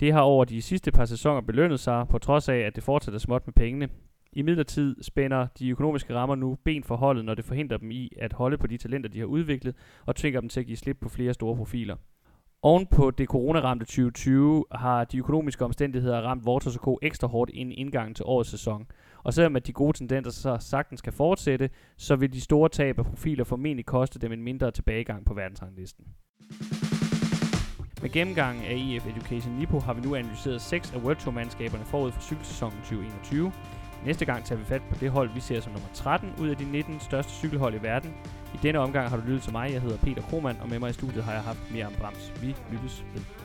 Det 0.00 0.12
har 0.12 0.20
over 0.20 0.44
de 0.44 0.62
sidste 0.62 0.92
par 0.92 1.04
sæsoner 1.04 1.40
belønnet 1.40 1.80
sig, 1.80 2.06
på 2.08 2.18
trods 2.18 2.48
af, 2.48 2.56
at 2.56 2.76
det 2.76 2.84
fortsætter 2.84 3.18
småt 3.18 3.46
med 3.46 3.54
pengene. 3.54 3.88
I 4.32 4.42
midlertid 4.42 4.96
spænder 5.02 5.46
de 5.58 5.68
økonomiske 5.68 6.14
rammer 6.14 6.34
nu 6.34 6.58
ben 6.64 6.84
for 6.84 6.96
holdet, 6.96 7.24
når 7.24 7.34
det 7.34 7.44
forhindrer 7.44 7.78
dem 7.78 7.90
i 7.90 8.12
at 8.18 8.32
holde 8.32 8.58
på 8.58 8.66
de 8.66 8.76
talenter, 8.76 9.10
de 9.10 9.18
har 9.18 9.26
udviklet, 9.26 9.74
og 10.06 10.16
tvinger 10.16 10.40
dem 10.40 10.48
til 10.48 10.60
at 10.60 10.66
give 10.66 10.76
slip 10.76 10.96
på 11.00 11.08
flere 11.08 11.34
store 11.34 11.56
profiler. 11.56 11.96
Oven 12.62 12.86
på 12.86 13.10
det 13.10 13.28
coronaramte 13.28 13.86
2020 13.86 14.64
har 14.72 15.04
de 15.04 15.18
økonomiske 15.18 15.64
omstændigheder 15.64 16.20
ramt 16.20 16.46
Vortos 16.46 16.74
Co. 16.74 16.98
ekstra 17.02 17.28
hårdt 17.28 17.50
ind 17.54 17.72
indgangen 17.72 18.14
til 18.14 18.24
årets 18.28 18.50
sæson. 18.50 18.86
Og 19.26 19.34
selvom 19.34 19.56
at 19.56 19.66
de 19.66 19.72
gode 19.72 19.98
tendenser 19.98 20.30
så 20.30 20.56
sagtens 20.60 21.00
kan 21.00 21.12
fortsætte, 21.12 21.70
så 21.96 22.16
vil 22.16 22.32
de 22.32 22.40
store 22.40 22.68
tab 22.68 22.98
af 22.98 23.04
profiler 23.04 23.44
formentlig 23.44 23.86
koste 23.86 24.18
dem 24.18 24.32
en 24.32 24.42
mindre 24.42 24.70
tilbagegang 24.70 25.24
på 25.24 25.34
verdensranglisten. 25.34 26.04
Med 28.02 28.10
gennemgangen 28.10 28.64
af 28.64 28.74
EF 28.74 29.06
Education 29.06 29.52
Nipo 29.54 29.78
har 29.78 29.94
vi 29.94 30.00
nu 30.00 30.14
analyseret 30.14 30.60
seks 30.60 30.92
af 30.92 30.98
World 30.98 31.16
Tour-mandskaberne 31.16 31.84
forud 31.84 32.12
for 32.12 32.20
cykelsæsonen 32.20 32.78
2021. 32.78 33.52
Næste 34.04 34.24
gang 34.24 34.44
tager 34.44 34.58
vi 34.58 34.64
fat 34.64 34.82
på 34.90 34.96
det 35.00 35.10
hold, 35.10 35.30
vi 35.34 35.40
ser 35.40 35.60
som 35.60 35.72
nummer 35.72 35.88
13 35.94 36.32
ud 36.40 36.48
af 36.48 36.56
de 36.56 36.64
19 36.64 37.00
største 37.00 37.32
cykelhold 37.32 37.74
i 37.74 37.82
verden. 37.82 38.14
I 38.54 38.58
denne 38.62 38.78
omgang 38.78 39.08
har 39.08 39.16
du 39.16 39.22
lyttet 39.22 39.42
til 39.42 39.52
mig, 39.52 39.72
jeg 39.72 39.80
hedder 39.80 39.98
Peter 39.98 40.22
Krohmann, 40.22 40.58
og 40.60 40.68
med 40.68 40.78
mig 40.78 40.90
i 40.90 40.92
studiet 40.92 41.24
har 41.24 41.32
jeg 41.32 41.42
haft 41.42 41.70
Miriam 41.72 41.92
Brams. 42.00 42.32
Vi 42.42 42.54
lyttes 42.72 43.04
ved. 43.14 43.35